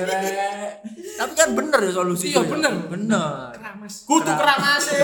Tapi 1.21 1.33
kan 1.37 1.49
bener 1.53 1.79
ya 1.85 1.93
solusi. 1.93 2.33
Iya, 2.33 2.41
bener. 2.49 2.73
Bener. 2.89 3.53
Keramas. 3.53 4.09
Kudu 4.09 4.33
keramase. 4.33 4.97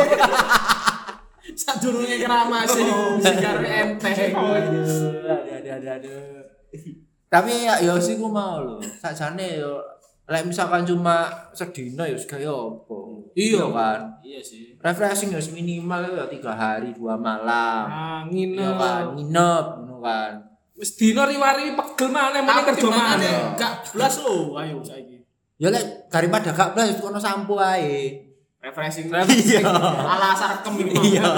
Sadurunge 1.51 2.17
keramase 2.23 2.81
sigar 3.21 3.59
enteng. 3.61 4.15
Aduh, 4.17 4.57
aduh, 4.57 5.59
aduh, 5.59 5.73
aduh, 5.77 5.93
aduh. 5.99 7.10
Tapi 7.31 7.63
ya 7.63 7.79
ya 7.79 7.95
sih 8.03 8.19
ku 8.19 8.27
mau 8.27 8.59
lho. 8.59 8.83
Sakjane 8.83 9.63
yo 9.63 9.79
lek 10.27 10.51
misalkan 10.51 10.83
cuma 10.83 11.31
sedina 11.55 12.03
ya 12.03 12.19
segaya 12.19 12.51
apa. 12.51 12.99
Iya. 13.39 13.71
kan. 13.71 14.01
Iya 14.19 14.43
sih. 14.43 14.75
Refreshing 14.83 15.31
ya 15.31 15.41
minimal 15.55 16.03
ya 16.11 16.27
tiga 16.27 16.51
hari 16.51 16.91
dua 16.91 17.15
malam. 17.15 17.87
Angin. 18.27 18.59
Iya 18.59 18.75
kan, 18.75 19.15
nginep 19.15 19.67
ngono 19.79 19.97
kan. 20.03 20.33
Wis 20.75 20.99
dino 20.99 21.23
riwari 21.23 21.71
pegel 21.79 22.09
maneh 22.11 22.43
meneh 22.43 22.63
kerja 22.67 22.89
maneh. 22.91 23.55
Gak 23.55 23.95
blas 23.95 24.15
lo 24.27 24.59
ayo 24.59 24.83
saiki. 24.83 25.23
Ya 25.63 25.71
lek 25.71 26.11
daripada 26.11 26.51
gak 26.51 26.75
blas 26.75 26.91
itu 26.91 27.03
kono 27.03 27.23
sampo 27.23 27.63
ae. 27.63 28.27
Refreshing. 28.59 29.07
Iya. 29.47 29.65
Ala 29.71 30.35
sarkem 30.35 30.83
mah. 30.83 30.99
Iya. 30.99 31.31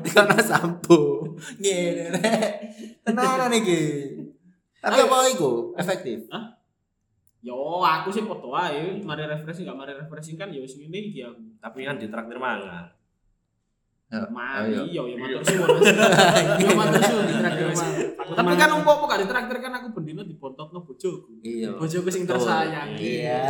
Dikono 0.00 0.40
sampo. 0.40 1.28
Ngene 1.60 2.08
rek. 2.08 2.50
Tenanan 3.04 3.52
iki. 3.52 3.82
Tapi 4.86 4.98
apa 5.02 5.16
iku 5.28 5.50
efektif? 5.74 6.30
Yo 7.42 7.58
aku 7.78 8.08
sih 8.08 8.22
foto 8.22 8.50
ae 8.52 8.98
mari 9.00 9.22
refreshing 9.24 9.66
gak 9.66 9.74
mari 9.74 9.92
refreshing 9.92 10.34
kan 10.34 10.46
wis 10.48 10.74
ngene 10.76 10.98
iki 11.04 11.20
aku. 11.20 11.42
Tapi 11.58 11.82
kan 11.82 11.94
ditraktir 11.96 12.36
mangan. 12.36 12.94
Ya, 14.06 14.22
Mari 14.24 14.70
ayo. 14.70 14.86
yo 14.86 15.02
ya 15.04 15.16
matur 15.18 15.42
suwun. 15.42 15.82
Yo 16.62 16.70
matur 16.72 17.02
suwun 17.02 17.24
ditraktir 17.32 17.66
mah. 17.68 17.90
Tapi 18.32 18.52
kan 18.54 18.70
umpo 18.72 18.90
apa 18.92 19.04
gak 19.08 19.20
ditraktir 19.26 19.58
kan 19.58 19.72
aku 19.74 19.90
bendino 19.90 20.22
dibontokno 20.22 20.78
bojoku. 20.80 21.42
Iya. 21.42 21.74
Bojoku 21.74 22.06
sing 22.06 22.22
tersayang. 22.22 22.94
Iya, 22.94 23.42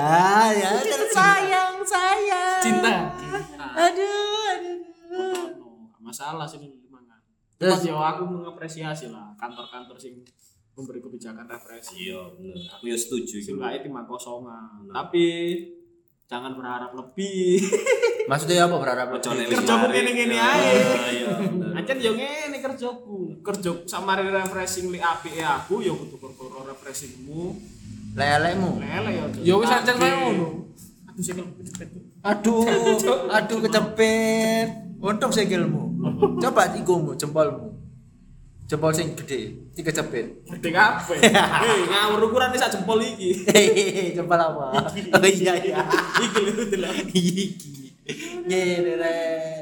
ya 0.51 0.71
tersayang, 0.81 1.77
sayang. 1.83 2.61
Cinta. 2.65 2.93
Aduh, 3.77 4.41
aduh. 4.51 4.81
Masalah 6.01 6.49
sih 6.49 6.57
ini 6.59 6.89
mangan. 6.89 7.21
Terus- 7.57 7.81
Terus 7.81 7.93
yo 7.93 8.01
aku 8.01 8.25
mengapresiasi 8.25 9.09
lah 9.09 9.37
kantor-kantor 9.37 9.97
sing 9.97 10.25
memberi 10.77 11.01
kebijakan 11.01 11.49
refreshing. 11.49 12.13
Iya, 12.13 12.21
bener. 12.37 12.57
Aku 12.77 12.85
ya 12.85 12.97
setuju 13.01 13.41
gitu. 13.41 13.57
Seenggaknya 13.57 13.81
timah 13.81 14.05
kosongan. 14.05 14.85
Tapi 14.93 15.25
jangan 16.29 16.53
berharap 16.53 16.93
lebih. 16.93 17.65
Maksudnya 18.29 18.69
apa 18.69 18.77
berharap 18.77 19.09
lebih? 19.17 19.57
ngene-ngene 19.57 20.37
Iya, 20.37 20.45
ae. 20.45 20.73
Iya, 21.17 21.29
bener. 21.41 21.71
Ancen 21.81 21.97
yo 22.05 22.13
ngene 22.13 22.59
kerjaku. 22.61 23.41
Kerja 23.41 23.71
sama 23.89 24.21
refreshing 24.21 24.93
li 24.93 25.01
apike 25.01 25.41
aku 25.41 25.81
yo 25.81 25.97
kudu 25.97 26.21
perkara 26.21 26.69
refreshingmu. 26.77 27.57
Lelekmu. 28.13 28.71
Lele 28.77 29.11
yo. 29.17 29.25
Ya 29.41 29.55
wis 29.57 29.73
ancen 29.73 29.97
kaya 29.97 30.29
ngono. 30.29 30.69
Aduh 31.09 31.25
sing 31.25 31.37
kepet. 31.41 31.89
Aduh, 32.21 32.67
aduh 33.33 33.59
kecepet. 33.65 34.69
Untung 35.01 35.33
sikilmu. 35.33 35.85
Coba 36.43 36.75
ikumu, 36.77 37.17
jempolmu. 37.17 37.76
Jempol 38.67 38.91
sing 38.91 39.15
gede, 39.15 39.55
iki 39.71 39.83
kecepet. 39.87 40.43
Gede 40.59 40.71
kabeh. 40.75 41.19
Hei, 41.23 41.87
ngawur 41.87 42.27
ukuran 42.27 42.51
sak 42.51 42.75
jempol 42.75 42.99
iki. 42.99 43.47
Hehehe, 43.47 44.11
jempol 44.19 44.35
apa? 44.35 44.91
Oh 44.91 45.23
iya 45.23 45.55
iya. 45.55 45.87
Iki 46.19 46.39
lho 46.43 46.63
delok. 46.67 46.91
Iki. 47.15 47.45
Ngene 48.43 48.93
rek. 48.99 49.59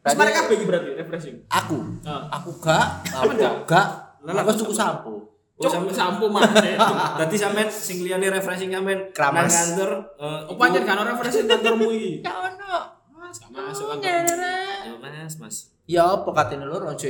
Terus 0.00 0.14
mereka 0.16 0.36
kabeh 0.40 0.54
iki 0.56 0.64
berarti 0.64 0.90
refreshing. 0.96 1.36
aku, 1.44 1.76
aku 2.08 2.50
gak, 2.64 3.04
aku 3.12 3.36
gak. 3.68 3.86
Aku 4.24 4.50
tuku 4.56 4.72
sampo. 4.72 5.28
Oh, 5.58 5.66
Cok 5.66 5.70
sampe- 5.74 5.92
sampo 5.92 6.24
maneh. 6.30 6.78
Berarti 7.18 7.34
sampean 7.34 7.66
sing 7.66 8.06
liyane 8.06 8.30
refreshing 8.30 8.70
sampean 8.70 9.10
Keramas. 9.10 9.42
nang 9.42 9.50
kantor 9.50 9.90
eh, 10.14 10.40
Oh 10.46 10.54
pancen 10.54 10.86
kan 10.86 11.02
refreshing 11.02 11.50
kantormu 11.50 11.90
iki. 11.90 12.22
Ya 12.22 12.30
ono. 12.30 12.78
Mas, 13.12 13.42
gak 13.42 13.50
masuk 13.50 13.90
kan. 13.90 13.98
Ya, 13.98 14.94
Mas, 15.02 15.34
Mas. 15.36 15.56
Ya 15.88 16.04
apa 16.04 16.28
katene 16.36 16.68
lur 16.68 16.84
ojo 16.84 17.08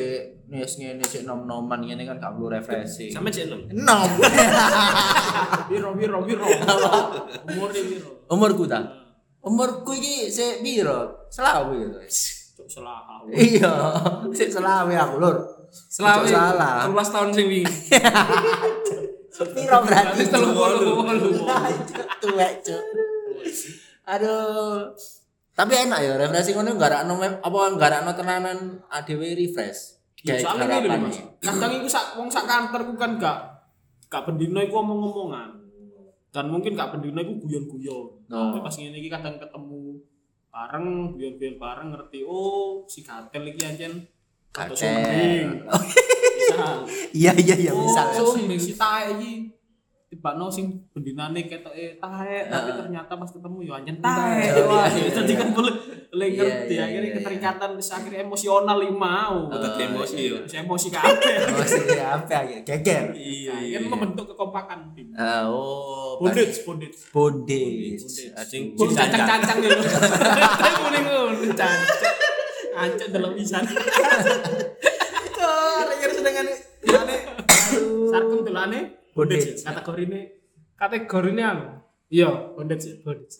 nes 0.48 0.72
ngene 0.78 1.02
sik 1.02 1.26
nom-noman 1.26 1.82
ngene 1.82 2.06
kan 2.06 2.22
gak 2.22 2.38
perlu 2.38 2.46
refreshing. 2.46 3.10
Sampean 3.10 3.34
cek 3.34 3.50
nom. 3.50 3.60
nom. 3.74 4.10
Biro 5.70 5.98
biro 5.98 6.22
biro. 6.22 6.46
Umur 7.50 7.74
dia 7.74 7.82
biro. 7.82 8.22
Umurku 8.30 8.70
ta. 8.70 8.86
Umurku 9.42 9.98
iki 9.98 10.30
sik 10.30 10.62
piro? 10.62 11.26
Selawe 11.26 11.74
gitu. 11.74 11.98
Cok 12.54 12.68
salah. 12.70 13.18
Iya, 13.34 13.74
sik 14.30 14.46
selawe 14.54 14.94
aku 14.94 15.14
lur. 15.18 15.36
Selawe. 15.68 16.22
Salah. 16.30 16.86
13 16.86 17.14
tahun 17.18 17.28
sing 17.34 17.46
wingi. 17.50 17.66
Piro 19.38 19.78
berarti? 19.86 20.22
Berarti 20.22 20.24
telung 20.30 20.54
puluh, 20.54 20.98
puluh. 20.98 21.30
Tuwek, 22.18 22.52
Cuk. 22.62 22.82
Aduh. 24.06 24.94
Tapi 25.58 25.72
enak 25.74 25.98
ya 25.98 26.14
refreshing 26.14 26.54
ngono 26.54 26.78
enggak 26.78 27.02
mem- 27.10 27.42
apa 27.42 27.58
enggak 27.66 27.90
rakno 27.90 28.12
tenanan 28.14 28.58
adewe 28.86 29.34
refresh. 29.34 29.98
Ya, 30.22 30.38
soalnya 30.38 30.78
harapan 30.78 31.02
lho 31.02 31.10
mas. 31.10 31.18
Kadang 31.42 31.72
iku 31.78 31.88
sak 31.90 32.14
wong 32.14 32.30
sak 32.30 32.46
kantorku 32.46 32.94
kan 32.94 33.18
gak 33.18 33.38
gak 34.06 34.22
bendino 34.22 34.62
iku 34.62 34.82
omong-omongan. 34.82 35.50
Dan 36.30 36.46
mungkin 36.46 36.78
gak 36.78 36.94
bendino 36.94 37.18
iku 37.18 37.42
guyon-guyon. 37.42 38.06
Oh. 38.30 38.54
Tapi 38.54 38.58
pas 38.62 38.74
ngene 38.74 38.98
iki 38.98 39.10
kadang 39.10 39.34
ketemu 39.38 39.98
bareng 40.48 40.86
guyon-guyon 41.14 41.54
bareng 41.58 41.88
ngerti 41.90 42.22
oh 42.22 42.86
si 42.86 43.02
gatel 43.02 43.42
iki 43.46 43.62
anjen. 43.66 43.92
Bisa. 46.38 46.66
Iya 47.12 47.32
iya 47.36 47.54
iya 47.58 47.72
Oh, 47.74 47.82
misal. 47.86 48.10
sumbing 48.14 48.58
si 48.58 48.74
tae 48.74 49.10
iki 49.18 49.50
tiba 50.08 50.32
sing 50.48 50.88
bendinane 50.96 51.44
ketoke 51.44 52.00
tae 52.00 52.36
tapi 52.48 52.70
ternyata 52.80 53.12
pas 53.12 53.28
ketemu 53.28 53.58
yo 53.60 53.72
anjen 53.76 54.00
tae. 54.00 54.40
Iya, 54.40 54.88
iya, 54.88 55.08
jadi 55.12 55.32
kan 55.36 55.48
boleh 55.52 55.74
boleh 56.08 56.28
Iya, 56.32 56.40
ngerti 56.40 56.74
iya, 56.74 56.84
akhirnya 56.88 57.10
iya, 57.12 57.16
keterikatan 57.20 57.68
wis 57.76 57.92
akhirnya 57.92 58.20
emosional 58.24 58.78
mau. 58.88 59.52
Dadi 59.52 59.84
emosi 59.84 60.18
yo. 60.32 60.36
Emosi 60.48 60.88
kabeh. 60.88 61.34
Maksudnya 61.52 62.04
apa 62.16 62.40
ya? 62.40 62.58
Geger. 62.64 63.12
Iya, 63.12 63.52
Kan 63.76 63.84
membentuk 63.84 64.32
kekompakan 64.32 64.96
tim. 64.96 65.12
Ah, 65.12 65.44
oh, 65.44 66.16
Bondage, 66.16 66.56
bondage. 66.64 66.98
bondage. 67.12 68.00
Sing 68.48 68.72
sing 68.72 68.88
cancang-cancang 68.96 69.60
dulu. 69.60 69.76
Kuning 69.76 71.04
ngono. 71.04 71.52
Cancang. 71.52 72.16
Ancak 72.80 73.08
dalam 73.12 73.36
pisan. 73.36 73.60
Akhirnya 75.88 76.14
sedangkan 76.16 76.46
tulane 76.80 77.16
sarkem 78.08 78.40
tulane 78.40 78.80
bondage. 79.18 79.44
Bondage. 79.50 79.62
Kategori 79.66 80.02
ini 80.06 80.20
Kategorine 80.78 81.42
anu. 81.42 81.64
Iya, 82.06 82.30
bondage. 82.54 83.02
bondage. 83.02 83.34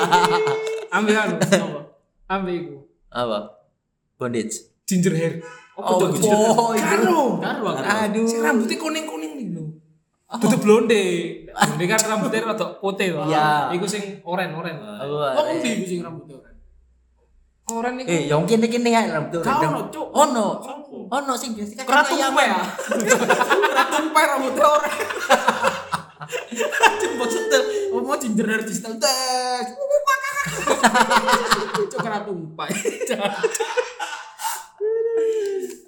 Ambil 0.96 1.14
anu. 1.20 1.34
Apa? 1.36 1.80
Ambil 2.32 2.54
iku. 2.56 2.76
Apa? 3.12 3.38
Bondage. 4.16 4.56
Ginger 4.88 5.12
hair. 5.12 5.32
Oh, 5.76 6.08
ginger? 6.08 6.32
oh, 6.32 6.72
Karo. 6.72 7.20
Karo 7.44 7.64
aku. 7.76 7.82
Aduh. 7.84 8.24
Si 8.24 8.40
rambutnya 8.40 8.80
kuning-kuning 8.80 9.32
nih 9.36 9.46
lho. 9.52 9.64
Tutup 10.40 10.64
blonde. 10.64 11.02
Blonde 11.52 11.84
kan 11.84 12.00
rambutnya 12.08 12.40
rada 12.48 12.66
putih 12.80 13.12
to. 13.12 13.22
Iya. 13.28 13.76
Iku 13.76 13.84
sing 13.84 14.24
oren-oren. 14.24 14.80
Oh, 14.80 15.28
Kok 15.36 15.44
ngendi 15.44 15.68
iku 15.76 15.84
sing 15.84 16.00
rambutnya 16.00 16.55
ora? 17.66 17.90
Koran 17.90 18.00
iku. 18.02 18.08
Eh, 18.10 18.22
yang 18.30 18.46
kene-kene 18.46 18.90
ae. 18.94 19.10
Kau 19.42 19.58
ono, 19.66 19.80
Cuk. 19.90 20.06
Ono. 20.14 20.46
Ono 21.06 21.32
sing 21.34 21.54
biasa 21.54 21.82
kan 21.82 22.06
ayam. 22.06 22.34
tumpe 22.34 22.42
ya. 22.46 22.58
Tumpe 23.90 24.20
rambutnya 24.22 24.66
ora. 24.66 24.90
Jemput 26.98 27.30
setel, 27.30 27.62
mau 27.94 28.18
ginger 28.18 28.46
energy 28.46 28.74
setel 28.74 28.98
tes. 28.98 29.66
Cuk 31.90 32.00
keratu 32.02 32.30
tumpe. 32.34 32.66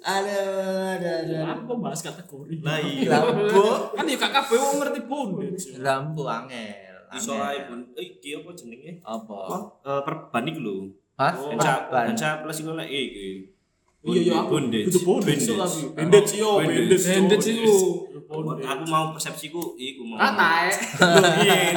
Aduh, 0.09 0.95
aduh, 0.95 1.13
aduh. 1.21 1.41
Aku 1.53 1.73
bahas 1.83 2.01
kategori. 2.01 2.65
Lah 2.65 2.79
iya. 2.87 3.19
Lampu. 3.19 3.93
Kan 3.93 4.09
ya 4.09 4.15
gak 4.17 4.31
kabeh 4.33 4.57
wong 4.57 4.77
ngerti 4.81 5.01
bondage. 5.05 5.65
Lampu 5.77 6.23
angel. 6.25 6.97
Iso 7.13 7.37
ae 7.37 7.69
pun. 7.69 7.79
Eh, 7.93 8.17
iki 8.17 8.41
apa 8.41 8.49
jenenge? 8.57 9.03
Apa? 9.05 9.37
Eh 9.85 10.01
perban 10.01 10.49
iku 10.49 10.59
lho. 10.63 10.75
Hah? 11.19 11.33
Hanca 11.91 12.29
plus 12.41 12.63
iku 12.63 12.79
lek 12.79 12.87
iki. 12.87 13.59
Iya 13.99 14.19
iya 14.23 14.33
aku 14.39 14.55
Bondage. 14.55 14.87
kudu 14.87 14.99
bondage 15.03 15.43
Bondage. 15.51 15.91
Bondage 15.91 16.31
yo, 16.39 16.51
Bondage. 16.63 17.47
iku. 17.51 17.75
Aku 18.63 18.83
mau 18.87 19.11
persepsiku 19.11 19.75
iku 19.75 20.01
mau. 20.07 20.15
Ah, 20.15 20.31
tae. 20.31 20.71
Iya, 21.43 21.75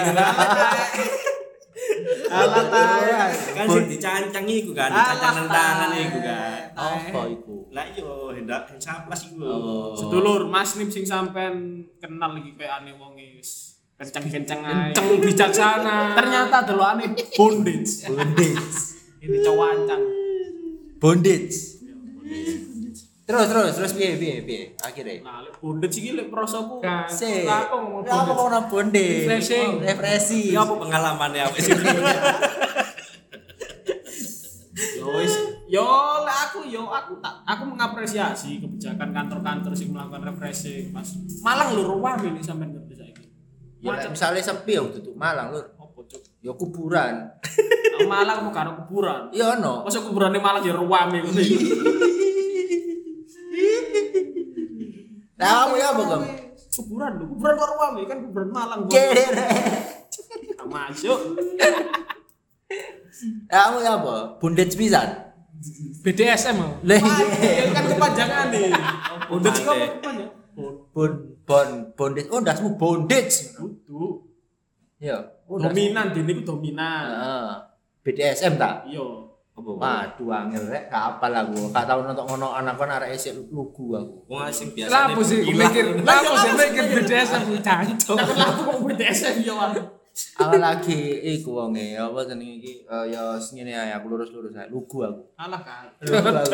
Alah 2.30 2.64
tae. 2.70 3.10
kan 3.58 3.66
sing 3.66 3.84
dicancang 3.90 4.46
iku 4.46 4.70
kan, 4.70 4.94
dicancang 4.94 5.50
tangan 5.50 5.90
iku 5.98 6.18
kan. 6.22 6.62
Apa 6.78 7.20
iku? 7.26 7.66
Lah 7.74 7.84
iya, 7.90 8.14
hendak 8.38 8.70
plus 8.70 9.20
iku. 9.26 9.42
Oh. 9.42 9.90
Sedulur 9.98 10.46
Mas 10.46 10.78
Nim 10.78 10.86
sing 10.86 11.02
sampean 11.02 11.82
kenal 11.98 12.38
iki 12.38 12.54
kayak 12.54 12.86
ane 12.86 12.94
wong 12.94 13.18
wis 13.18 13.82
kenceng-kenceng 13.98 14.62
ae. 14.62 14.94
Kenceng 14.94 15.18
bijaksana. 15.18 16.14
Ternyata 16.14 16.62
delokane 16.70 17.10
bondage. 17.34 18.06
Bondage. 18.06 18.91
Ini 19.22 19.36
cowok 19.40 19.66
ancang. 19.70 20.02
Bondage. 20.98 21.56
Terus 23.22 23.46
terus 23.48 23.72
terus 23.78 23.92
piye 23.94 24.18
piye 24.18 24.42
piye 24.42 24.62
akhirnya. 24.76 25.22
Nah, 25.22 25.46
lek 25.46 25.54
bondage 25.56 25.96
iki 25.96 26.10
lek 26.12 26.26
prosoku 26.26 26.82
Kan. 26.82 27.06
Se. 27.06 27.46
Lah, 27.46 27.70
ngomong 27.70 28.02
Lah, 28.02 28.26
apa 28.26 28.32
bondage? 28.34 28.42
ngomong 28.42 28.64
bondage? 28.68 29.14
Refreshing. 29.22 29.70
Oh, 29.72 29.80
Refreshing. 29.80 30.46
Iki 30.50 30.58
apa 30.58 30.74
pengalamannya 30.74 31.42
apa 31.46 31.56
sih? 31.62 31.72
Yo 34.98 35.06
wis, 35.18 35.34
yo 35.70 35.86
lek 36.22 36.38
aku 36.50 36.58
yo 36.66 36.82
aku 36.88 37.18
tak 37.22 37.34
aku 37.44 37.62
mengapresiasi 37.68 38.58
kebijakan 38.58 39.14
kantor-kantor 39.14 39.72
sing 39.72 39.94
melakukan 39.94 40.22
refreshing, 40.26 40.90
Mas. 40.90 41.14
Malang 41.40 41.78
lho 41.78 41.82
ruwame 41.86 42.34
ini 42.34 42.42
sampean 42.42 42.74
ngerti 42.74 42.94
saiki. 42.98 43.24
Ya 43.82 44.06
misalnya 44.06 44.42
sepi 44.42 44.74
ya 44.74 44.82
tutup 44.82 45.14
Malang 45.14 45.54
lur. 45.54 45.66
Ya 46.42 46.50
kuburan. 46.58 47.30
Malang 48.02 48.42
mau 48.42 48.50
karo 48.50 48.74
kuburan. 48.82 49.30
Iya 49.30 49.54
ono. 49.58 49.86
Masa 49.86 50.02
kuburane 50.02 50.42
Malang 50.42 50.66
ya 50.66 50.74
ruwame 50.74 51.22
ngono. 51.22 51.38
Lah 55.42 55.66
kamu 55.66 55.74
ya 55.78 55.86
apa 55.90 56.02
kamu? 56.06 56.26
Kuburan 56.72 57.12
lho, 57.18 57.24
kuburan 57.30 57.54
kok 57.58 57.70
ruwame 57.74 58.00
kan 58.10 58.18
kuburan 58.26 58.48
Malang. 58.50 58.80
Kere. 58.90 59.24
Masuk. 60.66 61.20
Kamu 63.52 63.76
ya 63.84 64.00
apa? 64.00 64.40
Bondage 64.40 64.74
pisan. 64.74 65.08
BDSM 66.02 66.58
mau. 66.58 66.74
Lah 66.82 66.98
iya. 66.98 67.70
kan 67.70 67.84
kepanjangan 67.86 68.50
nih. 68.50 68.74
Bondage 69.30 69.58
iki 69.62 69.70
apa 69.70 69.86
kepanjang? 70.00 70.30
Bon 70.92 71.12
bon 71.46 71.68
bondage. 71.94 72.28
Oh, 72.34 72.42
ndasmu 72.42 72.74
bondage. 72.74 73.54
Kudu. 73.54 74.26
Ya. 74.98 75.22
Oh. 75.52 75.60
Dominan 75.60 76.16
dene 76.16 76.32
iku 76.32 76.42
dominan. 76.56 77.04
Heeh. 77.12 77.48
BDSM 78.00 78.56
tak? 78.56 78.88
Iya. 78.88 79.04
Apa? 79.52 79.68
Waduh 79.76 80.32
angel 80.32 80.64
rek 80.72 80.88
gak 80.88 81.20
apal 81.20 81.28
aku. 81.28 81.68
Gak 81.68 81.84
tau 81.84 82.00
nonton 82.00 82.24
ngono 82.24 82.56
anak 82.56 82.80
kan 82.80 82.88
arek 82.88 83.12
isik 83.12 83.36
lugu 83.52 83.92
aku. 83.92 84.24
Wong 84.32 84.48
sing 84.48 84.72
biasa. 84.72 84.88
Lah 84.88 85.02
apa 85.12 85.20
sih 85.20 85.44
mikir? 85.44 85.86
Lah 86.00 86.18
sih 86.24 86.52
mikir 86.56 86.84
BDSM 87.04 87.60
cancok. 87.60 88.16
Takut 88.16 88.38
aku 88.40 88.60
kok 88.64 88.78
BDSM 88.88 89.44
ya 89.44 89.52
Wan. 89.52 89.76
Aku 90.12 90.56
lagi 90.60 91.24
iku 91.24 91.56
wonge 91.56 91.96
apa 91.96 92.20
jenenge 92.28 92.60
iki 92.60 92.84
eh, 92.84 93.04
ya 93.08 93.32
ngene 93.40 93.72
ae 93.72 93.90
aku 93.96 94.12
lurus-lurus 94.12 94.56
ae 94.56 94.68
lugu 94.72 95.04
aku. 95.04 95.20
Alah 95.36 95.60
kan. 95.60 95.88
Lugu 96.00 96.32
aku. 96.32 96.52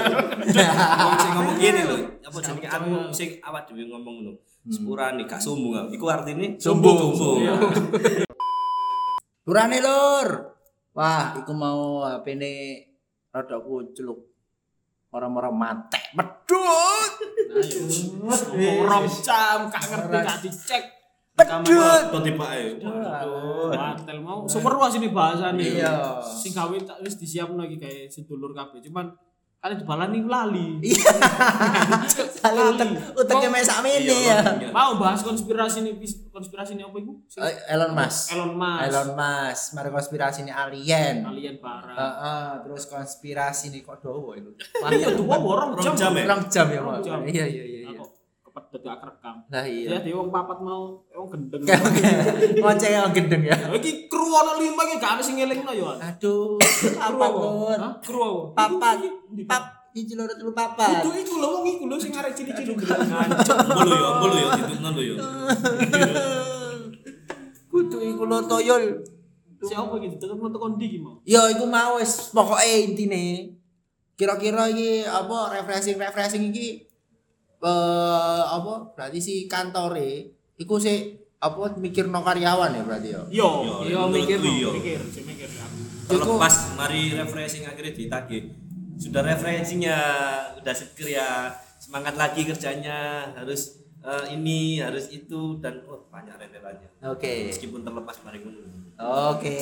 Wong 1.07 1.17
sing 1.23 1.31
ngomong 1.39 1.57
gini 1.59 1.81
lho, 1.87 1.97
apa 2.23 2.39
jenenge 2.43 2.67
aku 2.71 2.91
sing 3.15 3.39
awak 3.47 3.67
dhewe 3.71 3.87
ngomong 3.87 4.15
ngono. 4.27 4.33
Sepurane 4.69 5.23
gak 5.23 5.39
sombong 5.39 5.87
aku. 5.87 5.89
Iku 5.95 6.07
artine 6.11 6.59
Sombong. 6.59 7.15
Turane 9.49 9.81
lur. 9.81 10.29
Wah, 10.93 11.33
iku 11.41 11.57
mau 11.57 12.05
HP-ne 12.05 12.85
rada 13.33 13.57
kucluk. 13.65 14.29
Orang-orang 15.09 15.57
mate. 15.57 16.13
Medut. 16.13 17.13
Ayo. 17.57 18.85
Rong 18.85 19.09
jam 19.25 19.73
gak 19.73 19.89
ngerti 19.89 20.17
gak 20.21 20.39
dicek. 20.45 20.85
Pedut. 21.33 22.03
Kok 22.13 22.21
tiba 22.29 22.45
ae. 22.45 22.77
Watel 23.73 24.21
mau 24.21 24.45
super 24.45 24.77
luas 24.77 24.93
ini 25.01 25.09
bahasane. 25.09 25.65
Iya. 25.65 26.21
Sing 26.21 26.53
gawe 26.53 26.77
tak 26.85 27.01
wis 27.01 27.17
disiapno 27.17 27.65
iki 27.65 27.81
kayak 27.81 28.13
sedulur 28.13 28.53
kabeh. 28.53 28.85
Cuman 28.85 29.17
kan 29.59 29.75
dibalani 29.75 30.23
lali. 30.23 30.79
Iya. 30.81 31.11
Salah 32.39 32.71
utek 32.71 32.89
uteknya 33.13 33.49
mek 33.51 33.67
sakmene 33.67 34.17
ya. 34.23 34.39
Mau 34.71 34.95
bahas 34.97 35.19
konspirasi 35.21 35.83
ini 35.83 35.99
konspirasi 36.31 36.79
ini 36.79 36.87
apa 36.87 36.95
iku? 36.97 37.19
Sing- 37.27 37.43
Eh, 37.43 37.55
Elon 37.69 37.91
Musk. 37.91 38.31
Elon 38.31 38.55
Musk. 38.55 38.87
Elon 38.87 39.11
Musk, 39.13 39.65
mari 39.75 39.91
konspirasi 39.91 40.39
ini 40.41 40.53
alien. 40.55 41.27
Alien 41.27 41.59
parah. 41.59 41.91
Heeh, 41.91 42.49
terus 42.63 42.87
konspirasi 42.87 43.75
ini 43.75 43.83
kok 43.83 43.99
dowo 43.99 44.31
itu. 44.33 44.55
Wah, 44.79 44.95
iya 44.95 45.11
borong 45.11 45.75
Rong 45.75 45.83
jam. 45.83 45.95
jam 45.97 46.13
ya? 46.15 46.23
Kurang 46.25 46.43
jam 46.47 46.67
ya, 46.69 46.81
jam. 47.03 47.19
Iya, 47.21 47.45
iya, 47.45 47.65
iya, 47.67 47.78
kepedhet 48.59 48.83
gak 48.83 48.99
kerekam. 48.99 49.37
Lah 49.47 49.63
Ya 49.63 49.71
iya. 49.71 49.99
dia 50.03 50.15
wong 50.19 50.35
papat 50.35 50.59
mau 50.59 50.99
wong 51.15 51.29
gendeng. 51.31 51.63
Ngoceh 52.63 52.91
yang 52.91 53.15
gendeng 53.15 53.43
ya. 53.47 53.55
Iki 53.71 54.11
kru 54.11 54.35
ana 54.35 54.59
5 54.59 54.67
iki 54.67 54.95
gak 54.99 55.13
ada 55.15 55.23
sing 55.23 55.39
ngelingno 55.39 55.71
ya. 55.71 55.95
Aduh, 56.03 56.59
Kru 56.59 56.91
apa 56.99 57.25
apa? 57.31 57.39
Lur? 57.39 57.79
Hah? 57.79 57.93
Kru 58.03 58.19
apa? 58.19 58.43
Papat, 58.59 58.99
pap, 59.47 59.65
iki 59.95 60.19
loro 60.19 60.35
telu 60.35 60.51
papat. 60.51 61.07
Itu 61.07 61.15
iku 61.15 61.35
lho 61.39 61.49
wong 61.55 61.65
iku 61.71 61.85
lho 61.87 61.97
sing 61.97 62.13
arek 62.13 62.35
cili-cili. 62.35 62.75
Ngancuk 62.75 63.57
mbulu 63.71 63.95
yo, 63.95 64.09
mbulu 64.19 64.37
yo 64.37 64.49
ditutno 64.59 64.89
lho 64.91 65.03
yo. 65.03 65.15
Kudu 67.71 67.97
iku 68.03 68.23
lho 68.27 68.39
toyol. 68.49 68.85
Siapa 69.59 69.91
iki 69.99 70.19
tetep 70.19 70.39
metu 70.39 70.59
kondi 70.59 70.87
iki 70.87 70.99
mau. 71.03 71.19
Ya 71.27 71.51
iku 71.51 71.67
mau 71.67 71.99
wis 71.99 72.31
pokoke 72.31 72.63
intine. 72.63 73.55
Kira-kira 74.19 74.71
iki 74.71 75.07
apa 75.07 75.55
refreshing 75.55 75.99
refreshing 75.99 76.51
iki 76.51 76.88
eh 77.59 78.43
apa 78.47 78.95
berarti 78.95 79.19
si 79.19 79.35
kantore 79.51 80.31
iku 80.59 80.79
sih 80.79 81.19
apa 81.39 81.79
mikirno 81.79 82.19
karyawan 82.23 82.75
ya 82.75 82.83
berarti 82.83 83.09
ya. 83.15 83.23
Yo, 83.31 83.51
Yo, 83.63 83.75
yo 83.87 84.01
mikir, 84.11 84.43
yo. 84.43 84.75
mikir, 84.75 84.99
mikir 85.23 85.49
aku. 85.55 85.79
Terlepas 86.11 86.75
mari 86.75 87.15
refreshing 87.15 87.63
akhirnya 87.63 87.95
ditagih. 87.95 88.43
Sudah 88.99 89.23
refreshingnya, 89.23 89.99
udah 90.59 90.75
seger 90.75 91.15
ya. 91.15 91.55
Semangat 91.79 92.19
lagi 92.19 92.43
kerjanya, 92.43 93.31
harus 93.39 93.87
eh, 94.03 94.35
ini, 94.35 94.83
harus 94.83 95.15
itu 95.15 95.63
dan 95.63 95.79
oh, 95.87 96.11
banyak 96.11 96.35
rentetannya. 96.35 96.91
Oke. 97.07 97.55
Meskipun 97.55 97.87
terlepas 97.87 98.19
mari. 98.27 98.43
Oke. 98.99 99.59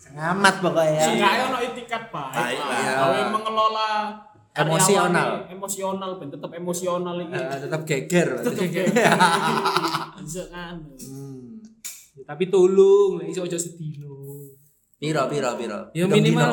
Sengamat 0.00 0.64
pokoknya 0.64 0.96
ya. 0.96 1.04
Seenggaknya 1.04 1.44
ono 1.52 1.58
itikat 1.60 2.02
baik. 2.08 2.32
Baik 2.32 2.60
lah. 2.64 2.80
Gawe 2.96 3.20
mengelola 3.28 3.90
Emosional. 4.52 5.48
karyawan, 5.48 5.56
emosional 5.56 6.10
ben 6.20 6.28
tetep 6.28 6.50
emosional 6.52 7.16
iki. 7.24 7.32
Eh, 7.32 7.58
tetap 7.64 7.80
geger 7.88 8.28
berarti. 8.36 8.66
Bisa 10.20 10.44
kan. 10.52 10.76
Hmm. 11.08 11.56
Ya, 12.12 12.24
Tapi 12.28 12.52
tolong, 12.52 13.16
lah 13.16 13.24
iso 13.24 13.48
aja 13.48 13.56
sedino. 13.56 14.12
Piro 15.00 15.24
piro 15.32 15.56
piro. 15.56 15.88
Ya 15.96 16.04
minimal. 16.04 16.52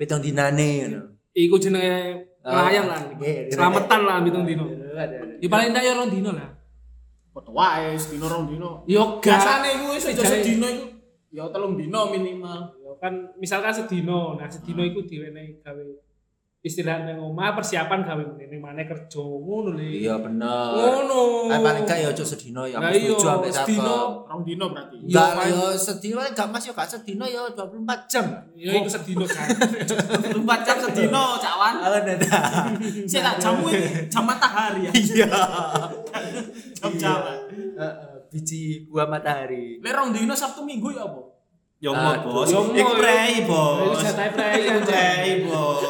Pitung 0.00 0.24
dinane 0.24 0.68
ngono. 0.88 1.00
Iku 1.36 1.60
jenenge 1.60 2.24
melayang 2.40 2.88
lah. 2.88 3.00
Oke. 3.12 3.52
Selamatan 3.52 4.00
lah 4.08 4.16
pitung 4.24 4.48
dino. 4.48 4.64
Ya 5.44 5.48
paling 5.52 5.76
tak 5.76 5.84
ya 5.84 5.92
rong 5.92 6.08
dino 6.08 6.32
lah. 6.32 6.56
Foto 7.36 7.52
wae 7.52 8.00
sedino 8.00 8.32
rong 8.32 8.48
dino. 8.48 8.88
Yo 8.88 9.20
gak. 9.20 9.36
Biasane 9.36 9.76
iku 9.76 9.92
wis 9.92 10.08
aja 10.08 10.24
sedino 10.24 10.64
iku. 10.64 10.86
Ya 11.36 11.44
telung 11.52 11.76
dino 11.76 12.08
minimal. 12.08 12.72
Ya 12.80 12.96
kan 12.96 13.36
misalkan 13.36 13.76
sedino, 13.76 14.40
nah 14.40 14.48
sedino 14.48 14.80
iku 14.80 15.04
diwenehi 15.04 15.60
gawe 15.60 16.07
istirahat 16.58 17.06
nang 17.06 17.22
omah, 17.22 17.54
persiapan 17.54 18.02
gawe 18.02 18.18
menene 18.34 18.58
maneh 18.58 18.82
kerja 18.82 19.22
ngono 19.22 19.78
lho. 19.78 19.82
Iya 19.82 20.18
bener. 20.18 20.74
Ngono. 20.74 21.46
Eh 21.54 21.60
paling 21.62 21.86
gak 21.86 21.98
ya 22.02 22.10
ojo 22.10 22.24
sedino 22.26 22.66
ya 22.66 22.82
Lah 22.82 22.90
aku 22.90 22.98
iya, 22.98 23.10
setuju 23.14 23.26
ambek 23.30 23.52
sedino. 23.54 23.86
Satu. 23.86 24.26
Rong 24.26 24.42
dino 24.42 24.64
berarti. 24.74 24.96
Enggak 25.06 25.30
Yo, 25.46 25.46
ya 25.46 25.78
sedino 25.78 26.18
gak 26.34 26.48
Mas 26.50 26.64
ya 26.66 26.72
gak 26.74 26.90
sedino 26.90 27.24
ya 27.30 27.42
24 27.54 28.10
jam. 28.10 28.26
Ya 28.58 28.72
iku 28.74 28.90
sedino 28.90 29.24
kan. 29.30 29.46
24 29.86 30.66
jam 30.66 30.76
sedino 30.82 31.22
cawan. 31.38 31.74
Ala 31.78 31.98
dada. 32.02 32.38
Sik 33.06 33.20
tak 33.22 33.36
jamu 33.38 33.70
iki 33.70 34.10
jam 34.10 34.24
matahari 34.26 34.90
ya. 34.90 34.92
Iya. 34.98 35.30
Jam 36.74 36.92
jaman. 36.98 37.38
Heeh, 37.54 38.10
biji 38.34 38.90
buah 38.90 39.06
matahari. 39.06 39.78
Lek 39.78 39.94
rong 39.94 40.10
dino 40.10 40.34
Sabtu 40.34 40.66
Minggu 40.66 40.90
ya 40.90 41.06
apa? 41.06 41.37
Yomo 41.78 42.10
Aduh. 42.10 42.34
bos, 42.34 42.50
Yomo, 42.50 42.74
iku 42.74 42.90
ya. 42.90 42.98
prei 42.98 43.34
bos, 43.46 43.86
Iku 43.86 44.02
jatahe 44.02 44.30
prei, 44.34 44.54
Iku 44.60 44.70
anjir. 44.74 44.90
prei 44.90 45.32
bos, 45.46 45.82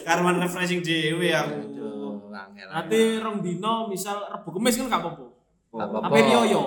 karman 0.00 0.40
refreshing 0.40 0.80
dewe 0.80 1.28
aku. 1.30 1.52
Angel. 2.32 2.66
Nanti 2.66 2.98
rong 3.18 3.38
dino 3.38 3.72
misal 3.86 4.24
Rebo 4.24 4.48
Kemis 4.50 4.78
kan 4.78 4.88
gak 4.88 5.00
apa-apa. 5.00 5.26
Tapi 6.00 6.18
Rioyo. 6.22 6.62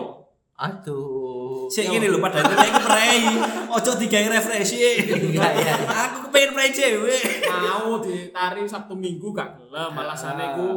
Aduh. 0.53 1.65
Sik 1.67 1.89
ngene 1.89 2.05
lho 2.05 2.21
pada 2.21 2.37
itu 2.37 2.53
iku 2.53 2.81
prei, 2.83 3.21
ojo 3.67 3.91
digawe 3.97 4.27
refreshing. 4.29 5.09
Iya, 5.33 5.47
iya. 5.57 5.73
Aku 5.81 6.29
kepengen 6.29 6.53
prei 6.53 6.69
dhewe. 6.69 7.17
Mau 7.49 7.97
ditari 7.97 8.61
Sabtu 8.63 8.93
Minggu 8.93 9.31
gak 9.31 9.57
gelem, 9.57 9.89
alasane 9.91 10.53
iku 10.53 10.67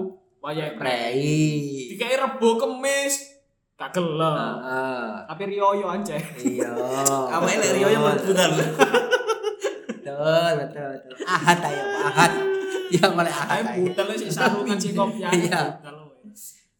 wayahe 0.40 0.72
prei. 0.72 1.20
Dikai 1.92 2.16
Rebo 2.16 2.56
Kemis 2.56 3.33
gak 3.74 3.90
gelem. 3.90 4.34
Heeh. 4.38 5.06
Tapi 5.26 5.42
Rioyo 5.50 5.86
anjay. 5.90 6.22
Iya. 6.38 6.70
Kamu 7.34 7.46
elek 7.50 7.70
Rio 7.74 7.88
yang 7.90 8.02
mlebu 8.06 8.30
ta 8.30 8.44
lho. 8.46 8.64
Betul, 10.04 10.52
betul, 10.62 10.86
betul. 10.94 11.12
Ahad 11.26 11.58
ayo, 11.58 11.84
Ahad. 12.06 12.32
Ya 12.92 13.04
mulai 13.10 13.32
ahad. 13.32 13.64
Ayo 13.74 13.90
budal 13.90 14.14
sih 14.14 14.30
sarungan 14.30 14.78
sih 14.78 14.94
kopian. 14.94 15.32
Iya. 15.34 15.82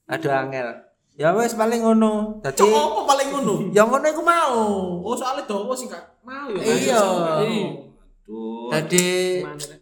Aduh 0.07 0.31
angel. 0.31 0.69
Ya 1.15 1.31
wes 1.35 1.59
paling 1.59 1.83
ngono. 1.83 2.39
Dadi 2.43 2.63
Cok 2.63 2.71
apa 2.71 3.01
paling 3.07 3.29
ngono? 3.35 3.55
ya 3.71 3.83
ngono 3.87 4.07
iku 4.07 4.23
mau. 4.23 4.63
Oh 5.03 5.15
soalnya 5.15 5.47
dawa 5.47 5.75
sih 5.75 5.87
gak 5.91 6.03
mau 6.23 6.51
ya. 6.55 6.63
Iya. 6.63 7.03
Aduh. 7.43 8.71
Dadi 8.71 9.07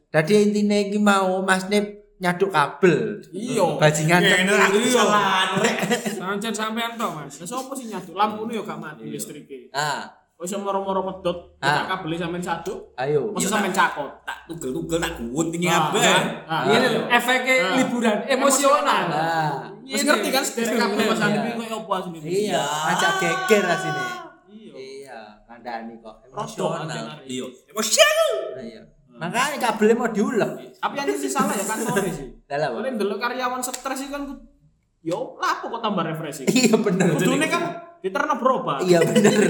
dadi 0.09 0.33
intine 0.49 0.89
iki 0.89 0.97
mau 1.01 1.41
Mas 1.45 1.69
Nip 1.69 2.02
nyaduk 2.23 2.49
kabel. 2.49 3.19
Iya. 3.29 3.67
Bajingan 3.77 4.23
Ngene 4.23 4.53
aku 4.55 4.79
Iya. 4.79 4.87
kesalahan 4.87 5.49
rek. 5.59 5.77
Sancen 6.15 6.55
sampean 6.55 6.95
tok, 6.95 7.11
Mas. 7.13 7.35
Lah 7.37 7.49
sopo 7.49 7.75
sih 7.75 7.91
nyaduk 7.91 8.15
lampune 8.15 8.55
yo 8.55 8.63
gak 8.63 8.79
mati 8.79 9.03
Iya. 9.05 9.19
listrike. 9.19 9.75
Ah, 9.75 10.07
Wis 10.39 10.51
moro-moro 10.59 11.07
pedot, 11.07 11.55
Ah. 11.63 11.87
tak 11.87 12.03
kabel 12.03 12.19
sampean 12.19 12.43
saduk, 12.43 12.91
ayo. 12.97 13.31
Iya, 13.33 13.47
sampean 13.47 13.71
cakot. 13.71 14.11
Tak 14.23 14.43
tugel-tugel 14.47 14.99
tak 14.99 15.15
gunting 15.15 15.63
Nah, 15.63 15.87
kabeh. 15.87 16.03
kan? 16.03 16.25
Nah, 16.43 16.63
Ini 16.67 16.75
iya. 16.75 16.89
lho, 16.91 17.01
efeknya 17.09 17.55
Ah. 17.55 17.75
liburan 17.79 18.19
emosional. 18.27 19.03
Ah. 19.07 19.71
Wis 19.83 20.03
ngerti 20.03 20.29
kan 20.31 20.43
sederek 20.43 20.79
kabel 20.79 20.99
Mas 20.99 21.15
Iya. 21.15 21.27
Andi 21.31 21.51
koyo 21.55 21.75
opo 21.79 21.91
asline. 21.95 22.27
Iya, 22.27 22.59
ajak 22.91 23.13
geger 23.19 23.63
asine. 23.65 24.03
Iya. 24.51 24.75
Iya, 24.75 25.19
kandhani 25.47 25.95
kok 25.99 26.15
emosional. 26.27 26.91
Iya. 27.23 27.47
Emosional. 27.71 28.31
Nah, 28.59 28.63
Iya. 28.63 28.83
Makanya 29.19 29.59
kabelnya 29.61 29.97
mau 29.97 30.09
diulek. 30.09 30.81
Tapi 30.81 30.95
yang 30.99 31.19
sih 31.19 31.31
salah 31.31 31.55
ya 31.55 31.65
kantor 31.65 31.97
sih. 32.09 32.27
Lah 32.49 32.69
apa? 32.69 32.89
Ndelok 32.89 33.19
karyawan 33.21 33.61
stres 33.61 33.99
sih 34.01 34.09
kan 34.09 34.25
yo 35.03 35.35
lapo 35.37 35.67
kok 35.73 35.83
tambah 35.83 36.05
refreshing. 36.07 36.47
Iya 36.49 36.79
bener. 36.79 37.19
Kudune 37.19 37.47
kan 37.51 37.63
diterno 38.03 38.35
berobat. 38.39 38.87
Iya 38.87 39.03
bener. 39.03 39.41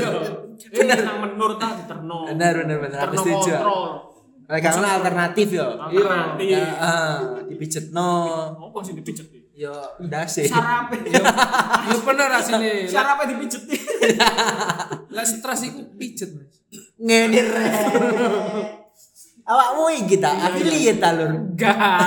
Bener. 0.62 0.94
Eh, 0.94 1.03
nang 1.03 1.18
menur 1.18 1.59
ta 1.59 1.75
diterno. 1.75 2.29
Bener 2.29 2.55
bener 2.62 2.77
bener. 2.79 2.98
Aku 3.03 3.18
setuju. 3.18 3.51
Lah 4.46 4.61
karena 4.62 4.88
alternatif 5.01 5.48
yo. 5.59 5.75
Alternatif. 5.75 6.55
Ya, 6.55 6.64
ah, 6.79 7.18
dipijetno. 7.42 8.11
Apa 8.62 8.79
sih 8.87 8.94
dipijet? 8.94 9.27
Yo 9.59 9.75
ndase. 10.07 10.46
Sarape. 10.46 11.03
Ya 11.11 11.98
bener 11.98 12.31
asine. 12.31 12.87
Lah 12.87 12.92
Sarape 12.92 13.22
dipijet 13.35 13.62
lah 15.14 15.25
stres 15.29 15.68
iku 15.68 15.83
pijet, 16.01 16.31
Mas. 16.35 16.62
Ngene 16.96 17.40
rek. 19.42 19.50
Awakmu 19.50 19.85
iki 20.07 20.16
ta, 20.22 20.31
affiliate 20.38 21.02
ta 21.02 21.11
lur. 21.18 21.31
Enggak. 21.35 22.07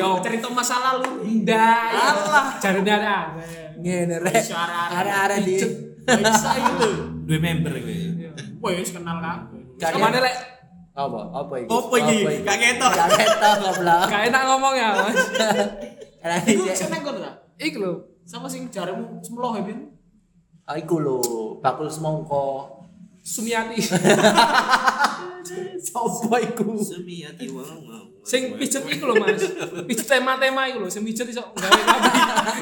Yo 0.00 0.16
Cerita 0.24 0.48
masa 0.48 0.76
lalu. 0.80 1.44
ndak. 1.44 1.92
Allah, 1.92 2.44
jarene 2.56 2.90
ada. 2.90 3.16
Ngene 3.76 4.16
rek. 4.24 4.44
Arek-arek 4.96 5.38
di 5.44 5.54
Bisa 6.08 6.50
itu. 6.56 6.88
Dua 7.28 7.38
member 7.38 7.72
kowe. 7.76 8.72
Wes 8.72 8.90
kenal 8.90 9.20
kabeh. 9.20 9.60
Gak 9.80 9.96
Ke 9.96 9.98
mana 10.00 10.18
lek 10.20 10.36
apa? 10.90 11.20
Apa 11.32 11.54
iki? 11.60 11.68
Apa 11.70 11.94
iki? 12.02 12.18
Gak 12.44 12.58
ketok. 12.60 12.90
Gak 12.92 13.08
ketok 13.14 13.54
goblok. 13.62 14.04
gak 14.10 14.22
enak 14.28 14.42
ngomong 14.48 14.74
ya, 14.76 14.88
Mas. 14.96 15.16
Iku 16.52 16.62
iki. 16.68 16.76
seneng 16.76 17.00
kon 17.00 17.16
ta? 17.16 17.30
Iku 17.56 17.76
lho. 17.80 17.92
Sama 18.28 18.46
sing 18.46 18.68
jaremu 18.68 19.22
semloh 19.24 19.52
ya, 19.56 19.62
Bin? 19.64 19.90
Ah, 20.68 20.76
iku 20.76 21.00
lho, 21.00 21.18
bakul 21.64 21.88
semongko. 21.88 22.68
Sumiati. 23.24 23.80
Sopo 25.80 26.36
iku? 26.36 26.76
Semiati 26.78 27.48
wong. 27.50 27.88
Sing 28.20 28.52
pijet 28.54 28.84
iku 28.84 29.10
lho, 29.10 29.14
Mas. 29.16 29.40
Pijet 29.88 30.06
tema-tema 30.06 30.68
iku 30.68 30.84
lho, 30.84 30.88
sing 30.92 31.02
pijet 31.02 31.26
iso 31.32 31.40
gawe 31.56 31.72
klambi. 31.72 32.20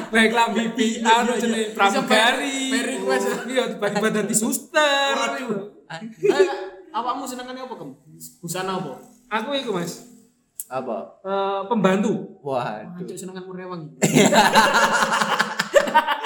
Gawe 0.09 0.27
klambi 0.31 0.63
pi 0.73 0.87
anu 1.03 1.35
jenenge 1.35 1.75
pramugari. 1.75 2.71
per 2.71 2.83
request. 2.95 3.27
Iya, 3.45 3.63
tiba-tiba 3.75 4.07
dadi 4.09 4.35
suster. 4.35 5.13
Eh, 5.89 6.47
awakmu 6.95 7.25
senengane 7.27 7.59
apa, 7.65 7.75
Kem? 7.75 7.91
Busana 8.39 8.79
apa? 8.79 8.93
Aku 9.29 9.49
iku, 9.53 9.75
Mas. 9.75 10.07
Apa? 10.69 11.17
Eh, 11.25 11.61
pembantu. 11.67 12.39
Waduh. 12.45 12.95
Anjuk 12.95 13.17
senenganmu 13.19 13.51
rewang. 13.51 13.83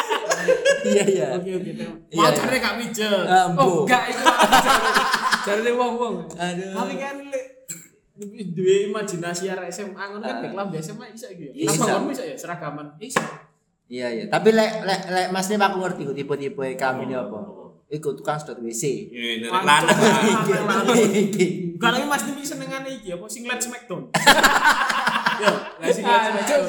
Iya 0.84 1.04
iya. 1.08 1.26
Oke 1.36 1.52
oke. 1.56 1.72
Tem. 1.74 1.92
Iya, 2.12 2.28
iya. 2.28 2.30
cari 2.36 2.58
gak 2.60 2.76
pijet. 2.78 3.26
Ambo. 3.26 3.62
Oh, 3.64 3.78
enggak 3.84 4.04
iku. 4.12 4.24
Jarene 5.44 5.72
wong-wong. 5.74 6.16
Aduh. 6.34 6.72
Tapi 6.76 6.94
kan 6.96 7.16
duwe 8.54 8.88
imajinasi 8.88 9.50
arek 9.50 9.74
SMA 9.74 9.98
ngono 9.98 10.22
kan 10.22 10.38
Ah. 10.38 10.42
nek 10.46 10.54
lambe 10.54 10.78
SMA 10.78 11.10
iso 11.10 11.28
iki 11.28 11.50
ya. 11.52 11.68
Apa 11.68 12.08
iso 12.08 12.24
ya 12.24 12.36
seragaman? 12.38 12.94
Iso. 13.02 13.20
Iya 13.90 14.08
iya. 14.10 14.24
Tapi 14.30 14.54
lek 14.54 14.86
lek 14.86 15.02
lek 15.10 15.28
Mas 15.32 15.50
Nim 15.50 15.60
aku 15.60 15.82
ngerti 15.82 16.04
tipe-tipe 16.14 16.66
kami 16.76 17.08
ini 17.08 17.16
apa. 17.16 17.40
Iku 17.90 18.14
tukang 18.14 18.38
sedot 18.38 18.58
WC. 18.58 19.10
Ngene 19.12 19.48
Lanang. 19.50 19.86
lanang. 20.50 20.86
Gak 21.78 21.90
lagi 21.92 22.06
Mas 22.08 22.24
Dimi 22.26 22.42
senengane 22.42 22.90
iki 22.90 23.14
apa 23.14 23.26
singlet 23.28 23.60
Smackdown. 23.60 24.10
Singlet 25.84 26.22
Smackdown. 26.40 26.64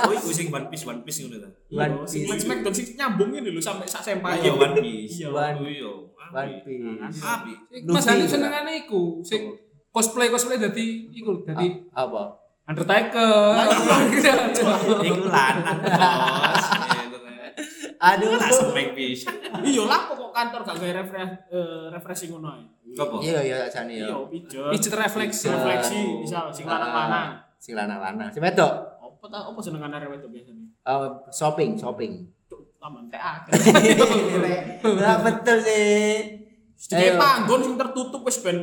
Oh 0.00 0.12
iku 0.12 0.30
sing 0.30 0.48
One 0.48 0.66
Piece 0.66 0.84
One 0.84 1.00
Piece 1.00 1.22
ngono 1.22 1.36
ta. 1.38 1.48
One 1.70 1.94
Iya, 1.94 2.04
singlet 2.04 2.30
Piece. 2.32 2.44
Smackdown 2.44 2.72
sing 2.72 2.86
nyambung 2.94 3.30
ini 3.32 3.48
lho 3.48 3.60
sampai 3.60 3.84
sak 3.84 4.02
sempai. 4.02 4.38
Iya 4.38 4.52
One 4.52 4.74
Piece. 4.76 5.20
Iya. 5.20 5.28
One- 5.30 5.62
Iya. 5.62 5.92
One 6.26 6.54
Piece. 6.60 7.20
Api. 7.20 7.52
Mas 7.84 8.02
Luffy 8.02 8.10
Hanif 8.10 8.28
senengane 8.28 8.72
iku, 8.80 9.20
sing 9.20 9.54
cosplay 9.88 10.26
cosplay 10.26 10.56
dadi 10.56 11.06
iku 11.08 11.42
dadi 11.42 11.86
Apa? 11.90 12.40
Undertaker. 12.64 13.60
Iku 15.04 15.24
lanang 15.28 15.78
bos. 15.84 16.64
Aduh. 18.04 18.36
Tak 18.36 18.50
semeng 18.52 18.92
pisan. 18.92 19.32
Iya 19.64 19.82
lah 19.84 20.00
kok 20.04 20.28
kantor 20.28 20.60
gak 20.62 20.76
gawe 20.76 20.92
refresh 21.00 21.32
eh, 21.48 21.84
refreshing 21.88 22.30
ngono 22.30 22.48
ae. 22.52 22.64
Apa? 22.94 23.16
Iya 23.18 23.38
iya 23.40 23.58
jane 23.66 23.96
Iya, 23.96 24.12
ya. 24.12 24.16
pijet. 24.28 24.70
Pijet 24.70 24.92
refleksi. 24.92 25.46
refleksi 25.48 26.00
misal 26.20 26.52
sing 26.52 26.64
lanang-lanang. 26.64 27.40
Sing 27.56 27.72
lanang-lanang. 27.72 28.28
Sing 28.28 28.38
wedok. 28.38 28.72
Apa 29.00 29.24
ta 29.26 29.38
apa 29.48 29.58
senengane 29.58 29.94
arek 29.96 30.10
wedok 30.12 30.28
biasanya? 30.28 30.64
Eh, 30.84 31.08
shopping, 31.30 31.70
shopping. 31.74 32.12
Cuk, 32.44 32.76
taman 32.76 33.08
teh 33.08 33.16
akeh. 33.16 33.52
Nah, 35.00 35.16
betul 35.18 35.58
sih. 35.58 36.44
Ayo. 36.92 37.16
panggon 37.16 37.64
sing 37.64 37.74
tertutup 37.74 38.20
wis 38.22 38.44
ben 38.44 38.60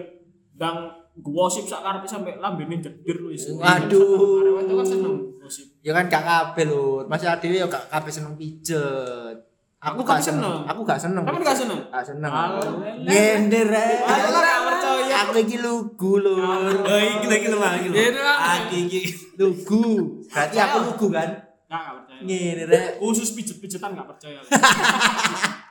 ndang 0.53 1.00
gosip 1.19 1.67
sak 1.67 1.83
karepe 1.83 2.07
sampe 2.07 2.39
lambene 2.39 2.79
jedir 2.79 3.17
wis. 3.27 3.51
Waduh. 3.51 4.47
Wedok 4.63 4.75
kan 4.79 4.87
seneng 4.87 5.15
gosip. 5.43 5.67
Ya 5.83 5.91
kan 5.91 6.07
gak 6.07 6.23
kabeh 6.23 6.71
lho. 6.71 7.03
Mas 7.11 7.27
Adewi 7.27 7.59
ya 7.59 7.67
gak 7.67 7.91
kabeh 7.91 8.11
seneng 8.11 8.39
pijet. 8.39 9.35
Aku 9.81 9.99
Aku 9.99 10.07
gak 10.07 10.21
seneng. 10.21 10.61
Aku 10.69 10.81
gak 10.85 11.01
seneng. 11.01 11.25
Kamu 11.25 11.41
gak 11.41 11.57
seneng? 11.57 11.79
Gak 11.89 12.05
seneng. 12.05 12.31
Rek. 12.31 13.99
Alah, 14.05 14.39
gak 14.39 14.59
percaya. 14.69 15.15
Aku 15.27 15.37
iki 15.41 15.57
lugu 15.57 16.21
lur. 16.21 16.85
Oh 16.85 17.01
iki 17.01 17.25
lagi 17.27 17.47
lho 17.49 17.57
lagi. 17.57 17.87
lho. 17.89 17.97
Aki 18.23 18.77
iki. 18.87 18.99
Lugu. 19.41 20.21
Berarti 20.29 20.57
aku 20.61 20.77
lugu 20.85 21.07
kan? 21.09 21.29
Gak 21.65 21.81
percaya. 21.97 22.21
Ngene 22.23 22.63
rek. 22.69 23.01
Khusus 23.01 23.33
pijet-pijetan 23.33 23.97
gak 23.97 24.07
percaya. 24.15 24.39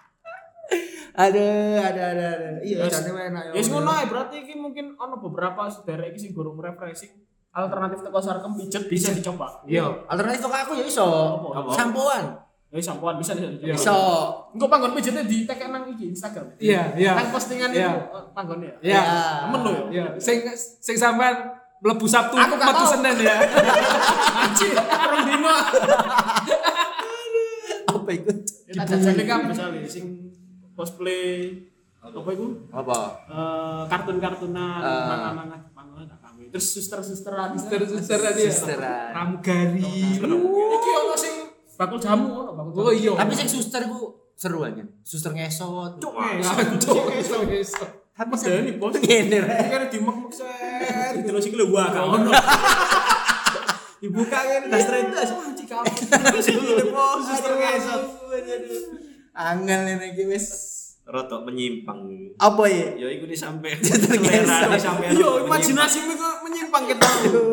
Aduh, 1.11 1.74
ada 1.76 2.02
ada 2.14 2.26
ada. 2.33 2.50
Iya, 2.62 2.87
Yes. 2.87 3.02
jane 3.02 3.11
enak 3.12 3.42
Ya 3.50 3.61
ngono 3.66 3.90
ae 3.90 4.06
berarti 4.06 4.37
iki 4.40 4.54
mungkin 4.54 4.94
ono 4.94 5.18
beberapa 5.18 5.66
saudara 5.66 6.06
iki 6.06 6.16
sing 6.16 6.33
gorong 6.33 6.56
refreshing 6.56 7.11
alternatif 7.50 7.98
teko 8.00 8.22
sarkem 8.22 8.54
pijet 8.54 8.87
bisa 8.87 9.11
dicoba. 9.11 9.59
Iya, 9.66 10.06
alternatif 10.06 10.40
kok 10.40 10.54
aku 10.54 10.72
ya 10.78 10.85
iso. 10.87 11.09
Sampoan. 11.74 12.24
Ya 12.70 12.78
sampoan 12.78 13.18
bisa 13.18 13.35
bisa. 13.35 13.50
dicoba. 13.50 13.74
Iso. 13.74 13.98
Engko 14.54 14.66
panggon 14.70 14.94
pijetnya 14.94 15.26
di 15.26 15.42
tag 15.42 15.59
nang 15.66 15.90
iki 15.90 16.14
Instagram. 16.14 16.46
Iya, 16.62 16.94
iya. 16.94 17.12
Nang 17.18 17.35
postingan 17.35 17.74
Iya. 17.74 17.90
itu 17.90 18.14
eh, 18.14 18.24
panggonnya 18.30 18.70
ya. 18.70 18.74
Iya. 18.87 19.02
Temen 19.50 19.61
lo 19.66 19.70
ya. 19.70 19.83
Ya, 19.90 20.04
sing 20.16 20.46
sing 20.78 20.94
sampean 20.94 21.59
mlebu 21.83 22.06
Sabtu, 22.06 22.38
Aku 22.38 22.54
metu. 22.54 22.85
Senin 22.87 23.16
ya. 23.18 23.37
Anjir, 24.46 24.78
orang 24.78 25.22
dino. 25.26 25.50
Apa 27.90 28.11
itu? 28.14 28.30
Tak 28.70 28.85
jajane 28.87 29.22
kabeh 29.26 29.50
soalnya 29.50 29.83
sing 29.85 30.29
cosplay 30.80 31.52
apa 32.00 32.28
iku? 32.32 32.46
Apa? 32.72 32.98
Eh, 33.28 33.82
kartun-kartunan, 33.92 34.80
manga-manga 34.80 35.60
Jepang 35.60 35.92
tak 36.08 36.16
kawin. 36.24 36.48
Terus 36.48 36.66
suster-susteran. 36.72 37.52
Suster-suster 37.60 38.16
tadi 38.16 38.40
ya. 38.48 38.52
Susteran. 38.56 39.12
Pramugari. 39.12 40.16
Iki 40.16 40.90
ono 40.96 41.14
sing 41.20 41.34
bakul 41.76 42.00
jamu 42.00 42.32
ono 42.40 42.56
bakul 42.56 42.72
jamu. 42.72 42.88
Oh 42.88 42.92
iya. 42.96 43.12
Tapi 43.20 43.32
sing 43.36 43.52
suster 43.52 43.84
ku 43.84 44.16
seru 44.32 44.64
aja. 44.64 44.80
Suster 45.04 45.36
ngesot. 45.36 46.00
Cuk, 46.00 46.16
iso 47.20 47.44
iso. 47.52 47.84
Tapi 48.16 48.32
Ada 48.36 48.64
nih 48.64 48.74
bos. 48.80 48.96
ngene 48.96 49.38
rek. 49.44 49.68
Kan 49.68 49.82
dimek-mek 49.92 50.32
set. 50.32 51.20
Terus 51.20 51.44
iki 51.52 51.56
lho 51.60 51.68
wah 51.68 51.88
gak 51.92 52.04
ono. 52.04 52.32
Dibuka 54.00 54.40
kan 54.40 54.72
das 54.72 54.88
rentas 54.88 55.36
anjing 55.36 55.68
kamu. 55.68 55.92
Terus 56.32 56.46
iki 56.48 56.88
bos 56.88 57.28
suster 57.28 57.52
ngesot. 57.60 58.02
Angel 59.30 59.80
ini 59.88 60.06
iki 60.10 60.24
wis 60.26 60.46
rotok 61.06 61.42
menyimpang 61.42 61.98
apa 62.38 62.64
ya? 62.70 62.86
ya 62.94 63.06
iku 63.10 63.26
nih 63.26 63.34
sampai 63.34 63.74
Tergeser. 63.82 64.70
sampai 64.78 65.10
Yo 65.10 65.42
imajinasimu 65.42 66.14
kok 66.14 66.34
menyimpang 66.46 66.86
kita. 66.86 67.08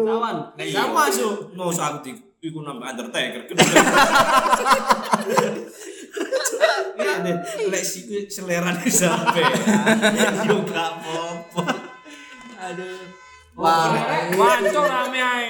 Kawan. 0.06 0.54
Gak 0.54 0.88
masuk. 0.94 1.58
mau 1.58 1.70
aku 1.70 1.98
di 2.02 2.12
iku 2.40 2.62
nambah 2.62 2.86
undertaker 2.86 3.50
Iya 6.98 7.14
deh, 7.22 7.36
lek 7.70 7.84
siku 7.86 8.26
selera 8.26 8.74
nih 8.74 8.90
sampai 8.90 9.44
yo 10.46 10.56
gak 10.66 10.98
apa-apa 10.98 11.62
Aduh. 12.58 13.06
Wah, 13.54 13.90
Wah, 13.90 14.34
wancur 14.34 14.86
rame 14.86 15.18
ae. 15.18 15.50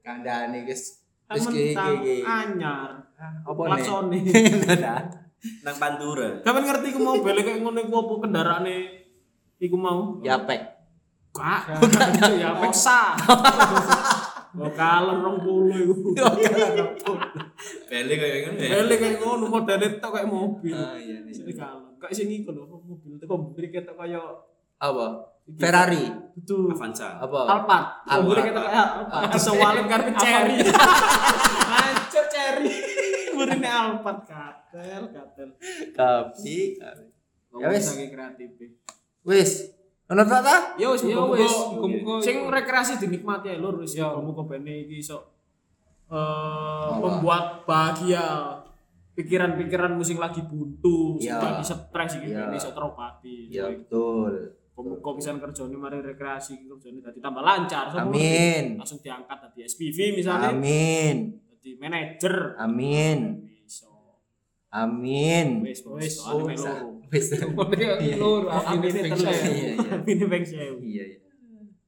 kandhane 0.00 0.64
guys. 0.64 1.00
Wis 1.32 1.44
ki 1.48 1.72
ki. 1.72 2.16
anyar. 2.20 3.00
Apa 3.16 3.60
nih? 3.60 3.70
Laksone. 3.72 4.18
nang 5.62 5.76
Pantura 5.78 6.40
Kapan 6.42 6.64
ngerti 6.66 6.96
ku 6.96 7.00
mobil 7.00 7.36
kayak 7.40 7.60
ngono 7.62 7.78
iku 7.80 7.94
apa 8.02 8.12
kendaraane 8.26 8.76
iku 9.56 9.76
mau? 9.80 10.20
Ya 10.20 10.36
pek. 10.44 10.60
Kak, 11.32 11.68
bukan 11.80 12.08
ya 12.40 12.56
peksa. 12.60 13.12
Oh 14.56 14.72
kaler 14.72 15.20
20 15.20 15.84
iku. 15.84 16.16
beli 17.92 18.14
kayak 18.16 18.38
ngono 18.48 18.56
ya 18.56 18.68
Bele 18.80 18.94
kayak 18.96 19.16
ngono 19.20 19.44
modele 19.52 20.00
tok 20.00 20.16
kayak 20.16 20.32
mobil. 20.32 20.72
Ah 20.72 20.96
iya 20.96 21.20
nih. 21.20 21.28
Sini 21.28 21.52
kaler. 21.52 21.92
Kayak 22.00 22.16
sing 22.16 22.32
iku 22.32 22.56
lho 22.56 22.64
mobil 22.64 23.20
teko 23.20 23.36
mburi 23.36 23.68
ketok 23.68 24.00
kaya 24.00 24.16
Apa? 24.80 25.28
Ferrari. 25.60 26.08
itu 26.40 26.72
Avanza 26.72 27.20
Apa? 27.20 27.44
Alphard. 27.52 27.86
Alphard. 28.08 28.20
Mburi 28.24 28.40
ketok 28.48 28.64
kaya 28.64 28.84
Alphard. 29.04 29.28
Disewalin 29.36 29.86
karpet 29.92 30.16
cherry. 30.16 30.56
Hancur 31.68 32.24
cherry. 32.32 32.72
Mburine 33.36 33.68
Alphard 33.68 34.20
katel 34.24 35.02
katel. 35.12 35.48
Kapi. 35.92 36.58
Ya 37.60 37.66
wis. 37.70 37.84
Saking 37.84 38.10
kreatif. 38.10 38.48
Wis. 39.22 39.50
Ono 40.08 40.22
tak 40.24 40.40
ta? 40.40 40.56
Ya 40.80 40.88
wis 40.88 41.02
Ya 41.04 41.18
wis, 41.20 41.54
sing 42.24 42.48
rekreasi 42.48 42.96
dinikmati 42.96 43.52
ae 43.52 43.58
lur 43.60 43.76
wis 43.78 43.92
Ya. 43.92 44.08
muga-muga 44.08 44.56
bene 44.56 44.86
iki 44.86 45.04
iso 45.04 45.18
eh 46.06 46.90
membuat 47.02 47.66
bahagia 47.66 48.54
pikiran-pikiran 49.16 49.96
musing 49.96 50.20
lagi 50.20 50.44
buntu, 50.44 51.16
Ya. 51.18 51.40
lagi 51.40 51.64
stres 51.66 52.20
iki 52.20 52.30
Ya. 52.30 52.52
iso 52.54 52.70
terobati. 52.70 53.50
Ya 53.50 53.66
betul. 53.66 54.54
Muga 54.76 55.16
bisa 55.16 55.32
kerjane 55.40 55.72
mari 55.72 56.04
rekreasi 56.04 56.68
kerjane 56.68 57.00
dadi 57.00 57.18
tambah 57.18 57.40
lancar. 57.40 57.88
Amin. 57.96 58.76
Langsung 58.76 59.00
diangkat 59.00 59.48
dadi 59.48 59.64
SPV 59.64 60.20
misalnya, 60.20 60.52
Amin. 60.52 61.32
Dadi 61.66 61.82
manajer. 61.82 62.54
Amin. 62.62 63.18
Amin. 64.70 65.66
Wis 65.66 65.82
Wis, 65.82 66.22
soalnya 66.22 66.54
melu. 66.54 67.02
Wis. 67.10 67.26
Ngono 67.42 67.90
lur, 68.22 68.42
Amin 68.46 68.86
amin 68.86 68.92
terus. 69.10 69.26
Iya, 69.26 69.34
iya. 69.50 69.70
Amin 69.98 70.16
ping 70.30 70.44
sewu. 70.46 70.78
Iya 70.78 71.04
iya. 71.10 71.18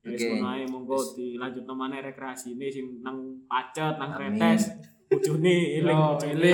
Oke. 0.08 0.40
ae 0.40 0.64
monggo 0.66 0.98
dilanjutno 1.14 1.74
maneh 1.76 2.00
rekreasine 2.00 2.66
sing 2.72 3.04
nang 3.04 3.44
pacet, 3.46 4.00
nang 4.02 4.18
Amin. 4.18 4.40
kretes. 4.40 4.72
Bojone 5.06 5.56
eling 5.78 5.94
bojone. 5.94 6.52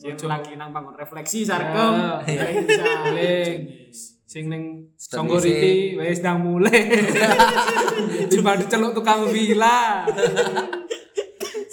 Sing 0.00 0.14
lagi 0.26 0.52
nang 0.58 0.74
bangun 0.74 0.96
refleksi 0.98 1.46
sarkem. 1.46 1.94
Ya. 2.26 2.42
Eling 2.56 3.70
sing 4.26 4.50
ning 4.50 4.90
Stop 4.96 5.28
Songgoriti 5.28 6.00
wis 6.00 6.24
ndang 6.24 6.42
mulai. 6.42 6.80
Cuma 8.32 8.56
diceluk 8.56 8.96
tukang 8.96 9.28
villa. 9.28 10.02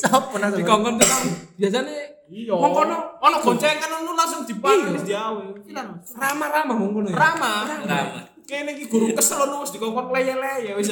Sopo 0.03 0.35
nang 0.35 0.51
Dikongkon 0.51 0.99
tukang 0.99 1.23
biasane 1.55 2.13
Iya. 2.33 2.55
Wong 2.55 2.71
kono 2.73 2.97
ono 3.21 3.37
goncengan 3.45 3.89
ngono 3.93 4.17
langsung 4.17 4.41
dipanggil 4.47 4.89
Iya. 4.89 4.95
wis 4.97 5.05
diawe. 5.05 5.45
Ilang. 5.69 5.89
ramah-ramah 6.17 6.75
mong 6.75 6.91
kono 6.95 7.07
ya. 7.13 7.17
Rama. 7.19 7.51
Kene 8.43 8.75
iki 8.75 8.89
guru 8.89 9.13
kesel 9.13 9.39
ono 9.43 9.61
wis 9.61 9.71
dikongkon 9.75 10.09
leye-leye 10.09 10.71
wis. 10.73 10.89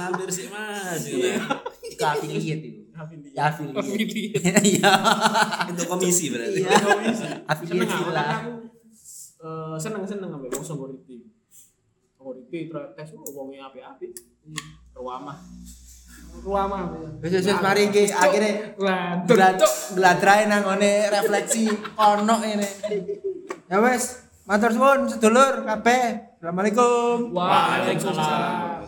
hampir 0.00 0.28
sih 0.30 0.46
mas 0.52 1.02
gitu. 1.02 1.34
afiliat 1.98 2.60
itu. 2.62 2.80
Ya 3.34 3.50
afiliat. 3.50 4.62
Iya. 4.62 4.92
itu 5.72 5.82
komisi 5.88 6.24
berarti 6.30 6.60
Iya. 6.62 6.70
Seneng 7.58 7.88
Afiliat 7.90 7.90
aku 8.14 8.52
eh, 9.42 9.76
seneng-seneng 9.80 10.30
ambek 10.30 10.52
wong 10.54 10.64
Songgoriti. 10.64 11.26
Songgoriti 12.14 12.70
tes 12.70 13.08
oh, 13.18 13.24
wonge 13.34 13.58
apik-apik. 13.58 14.12
Ruamah. 14.94 15.36
Ruama. 16.46 16.94
Wis 17.18 17.42
wis 17.42 17.58
mari 17.58 17.90
iki 17.90 18.06
cuk. 18.06 19.72
gladrae 19.98 20.46
nang 20.46 20.62
ngene 20.62 21.10
refleksi 21.10 21.66
ono 21.98 22.38
ini. 22.46 22.70
Ya 23.66 23.82
wis, 23.82 24.30
matur 24.46 24.70
suwun 24.70 25.10
sedulur 25.10 25.66
kabeh. 25.66 26.38
Assalamualaikum. 26.38 27.34
Waalaikumsalam. 27.34 28.86